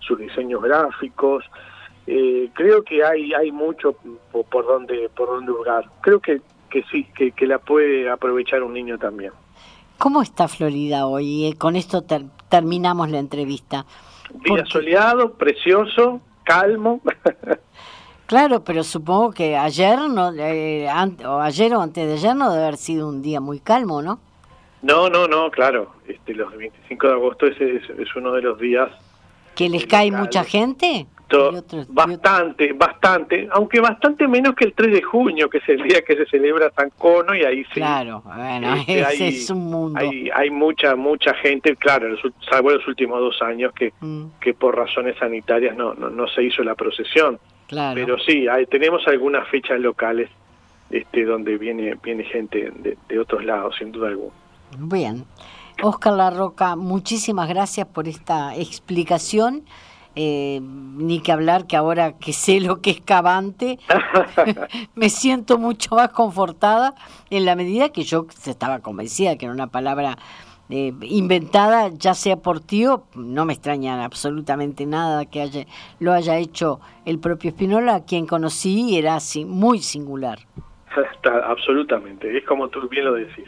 sus 0.00 0.18
diseños 0.18 0.62
gráficos, 0.62 1.44
eh, 2.06 2.48
creo 2.54 2.82
que 2.82 3.04
hay, 3.04 3.34
hay 3.34 3.52
mucho 3.52 3.94
por, 4.32 4.44
por 4.46 4.66
donde 4.66 5.10
por 5.14 5.28
donde 5.28 5.52
jugar, 5.52 5.84
creo 6.00 6.20
que, 6.20 6.40
que 6.70 6.82
sí, 6.90 7.06
que, 7.16 7.32
que 7.32 7.46
la 7.46 7.58
puede 7.58 8.08
aprovechar 8.08 8.62
un 8.62 8.72
niño 8.72 8.98
también. 8.98 9.32
¿Cómo 9.98 10.22
está 10.22 10.46
Florida 10.48 11.06
hoy? 11.06 11.46
Eh, 11.46 11.58
con 11.58 11.74
esto 11.74 12.04
terminamos 12.48 13.10
la 13.10 13.18
entrevista. 13.18 13.84
Día 14.44 14.64
soleado, 14.66 15.32
precioso, 15.34 16.20
calmo. 16.44 17.00
claro, 18.28 18.62
pero 18.62 18.84
supongo 18.84 19.32
que 19.32 19.56
ayer, 19.56 19.98
no, 19.98 20.32
eh, 20.38 20.86
o 21.26 21.40
ayer 21.40 21.74
o 21.74 21.80
antes 21.80 22.06
de 22.06 22.12
ayer 22.12 22.36
no 22.36 22.52
debe 22.52 22.62
haber 22.62 22.76
sido 22.76 23.08
un 23.08 23.22
día 23.22 23.40
muy 23.40 23.58
calmo, 23.58 24.00
¿no? 24.02 24.20
No, 24.82 25.08
no, 25.08 25.26
no, 25.26 25.50
claro. 25.50 25.94
Este, 26.06 26.34
los 26.34 26.56
25 26.56 27.06
de 27.06 27.12
agosto 27.12 27.46
es, 27.46 27.60
es, 27.60 28.16
uno 28.16 28.32
de 28.32 28.42
los 28.42 28.60
días... 28.60 28.88
¿Que 29.56 29.68
les 29.68 29.86
cae 29.86 30.12
mucha 30.12 30.44
gente? 30.44 31.08
bastante, 31.88 32.72
bastante, 32.72 33.48
aunque 33.52 33.80
bastante 33.80 34.26
menos 34.26 34.54
que 34.54 34.66
el 34.66 34.72
3 34.72 34.92
de 34.92 35.02
junio, 35.02 35.50
que 35.50 35.58
es 35.58 35.68
el 35.68 35.82
día 35.82 36.00
que 36.02 36.16
se 36.16 36.26
celebra 36.26 36.72
San 36.74 36.90
Cono, 36.96 37.34
y 37.34 37.44
ahí 37.44 37.64
sí. 37.64 37.74
Claro, 37.74 38.22
bueno, 38.24 38.74
este, 38.76 39.00
ese 39.00 39.24
hay, 39.24 39.28
es 39.28 39.50
un 39.50 39.66
mundo. 39.66 40.00
Hay, 40.00 40.30
hay 40.34 40.50
mucha, 40.50 40.96
mucha 40.96 41.34
gente, 41.34 41.76
claro, 41.76 42.16
salvo 42.50 42.70
los 42.70 42.86
últimos 42.88 43.20
dos 43.20 43.42
años 43.42 43.72
que, 43.74 43.92
mm. 44.00 44.26
que 44.40 44.54
por 44.54 44.76
razones 44.76 45.16
sanitarias 45.18 45.76
no, 45.76 45.92
no, 45.94 46.28
se 46.28 46.44
hizo 46.44 46.62
la 46.62 46.74
procesión. 46.74 47.38
Claro. 47.68 47.94
Pero 47.94 48.18
sí, 48.18 48.48
hay, 48.48 48.66
tenemos 48.66 49.06
algunas 49.06 49.46
fechas 49.48 49.78
locales 49.78 50.30
este, 50.90 51.24
donde 51.24 51.56
viene, 51.58 51.94
viene 52.02 52.24
gente 52.24 52.72
de, 52.74 52.96
de 53.08 53.18
otros 53.18 53.44
lados, 53.44 53.76
sin 53.78 53.92
duda 53.92 54.08
alguna. 54.08 54.32
Bien. 54.78 55.24
Oscar 55.82 56.14
Larroca, 56.14 56.74
muchísimas 56.74 57.48
gracias 57.48 57.86
por 57.86 58.08
esta 58.08 58.56
explicación. 58.56 59.64
Eh, 60.20 60.58
ni 60.60 61.20
que 61.20 61.30
hablar 61.30 61.68
que 61.68 61.76
ahora 61.76 62.18
que 62.18 62.32
sé 62.32 62.58
lo 62.58 62.80
que 62.80 62.90
es 62.90 63.00
Cavante, 63.00 63.78
me 64.96 65.10
siento 65.10 65.58
mucho 65.58 65.94
más 65.94 66.08
confortada 66.08 66.96
en 67.30 67.44
la 67.44 67.54
medida 67.54 67.90
que 67.90 68.02
yo 68.02 68.26
estaba 68.44 68.80
convencida 68.80 69.36
que 69.36 69.46
era 69.46 69.54
una 69.54 69.68
palabra 69.68 70.18
eh, 70.70 70.92
inventada, 71.02 71.88
ya 71.88 72.14
sea 72.14 72.36
por 72.36 72.60
tío, 72.60 73.04
no 73.14 73.44
me 73.44 73.54
extraña 73.54 74.04
absolutamente 74.04 74.84
nada 74.86 75.24
que 75.26 75.40
haya, 75.40 75.64
lo 75.98 76.12
haya 76.12 76.36
hecho 76.36 76.80
el 77.04 77.18
propio 77.18 77.52
Spinola, 77.52 78.04
quien 78.04 78.26
conocí 78.26 78.96
era 78.98 79.16
así, 79.16 79.44
muy 79.44 79.78
singular. 79.80 80.38
absolutamente, 81.44 82.36
es 82.36 82.44
como 82.44 82.68
tú 82.68 82.88
bien 82.88 83.04
lo 83.06 83.14
decís. 83.14 83.46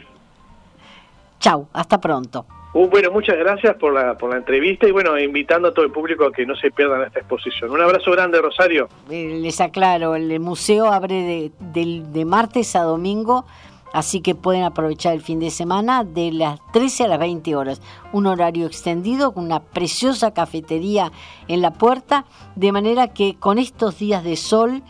Chau, 1.39 1.67
hasta 1.73 1.99
pronto. 1.99 2.45
Uh, 2.73 2.87
bueno, 2.87 3.11
muchas 3.11 3.37
gracias 3.37 3.75
por 3.75 3.93
la, 3.93 4.17
por 4.17 4.29
la 4.29 4.37
entrevista 4.37 4.87
y 4.87 4.91
bueno, 4.91 5.19
invitando 5.19 5.67
a 5.67 5.73
todo 5.73 5.83
el 5.83 5.91
público 5.91 6.25
a 6.25 6.31
que 6.31 6.45
no 6.45 6.55
se 6.55 6.71
pierdan 6.71 7.01
esta 7.01 7.19
exposición. 7.19 7.69
Un 7.69 7.81
abrazo 7.81 8.11
grande, 8.11 8.41
Rosario. 8.41 8.87
Eh, 9.09 9.39
les 9.41 9.59
aclaro, 9.59 10.15
el 10.15 10.39
museo 10.39 10.85
abre 10.85 11.51
de, 11.59 12.01
de, 12.01 12.25
martes 12.25 12.75
a 12.77 12.83
domingo, 12.83 13.45
así 13.93 14.21
que 14.21 14.35
pueden 14.35 14.63
aprovechar 14.63 15.13
el 15.13 15.21
fin 15.21 15.39
de 15.39 15.51
semana 15.51 16.03
de 16.03 16.31
las 16.31 16.59
13 16.73 17.05
a 17.05 17.07
las 17.07 17.19
20 17.19 17.55
horas. 17.55 17.81
Un 18.13 18.27
horario 18.27 18.65
extendido 18.67 19.33
con 19.33 19.45
una 19.45 19.61
preciosa 19.61 20.31
cafetería 20.31 21.11
en 21.47 21.61
la 21.61 21.73
puerta, 21.73 22.25
de 22.55 22.71
manera 22.71 23.09
que 23.09 23.35
con 23.35 23.57
estos 23.57 23.99
días 23.99 24.23
de 24.23 24.35
sol 24.35 24.83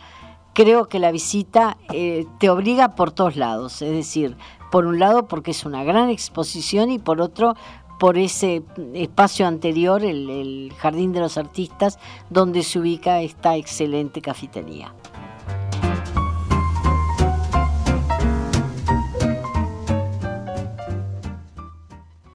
creo 0.54 0.88
que 0.88 0.98
la 0.98 1.10
visita 1.10 1.78
eh, 1.92 2.26
te 2.38 2.50
obliga 2.50 2.94
por 2.94 3.10
todos 3.10 3.36
lados, 3.36 3.82
es 3.82 3.92
decir, 3.92 4.36
por 4.70 4.86
un 4.86 4.98
lado 4.98 5.28
porque 5.28 5.50
es 5.50 5.64
una 5.64 5.84
gran 5.84 6.10
exposición 6.10 6.90
y 6.90 6.98
por 6.98 7.20
otro 7.20 7.54
por 7.98 8.18
ese 8.18 8.64
espacio 8.94 9.46
anterior, 9.46 10.02
el, 10.02 10.28
el 10.28 10.72
Jardín 10.76 11.12
de 11.12 11.20
los 11.20 11.38
Artistas, 11.38 12.00
donde 12.30 12.64
se 12.64 12.80
ubica 12.80 13.20
esta 13.20 13.56
excelente 13.56 14.20
cafetería. 14.20 14.92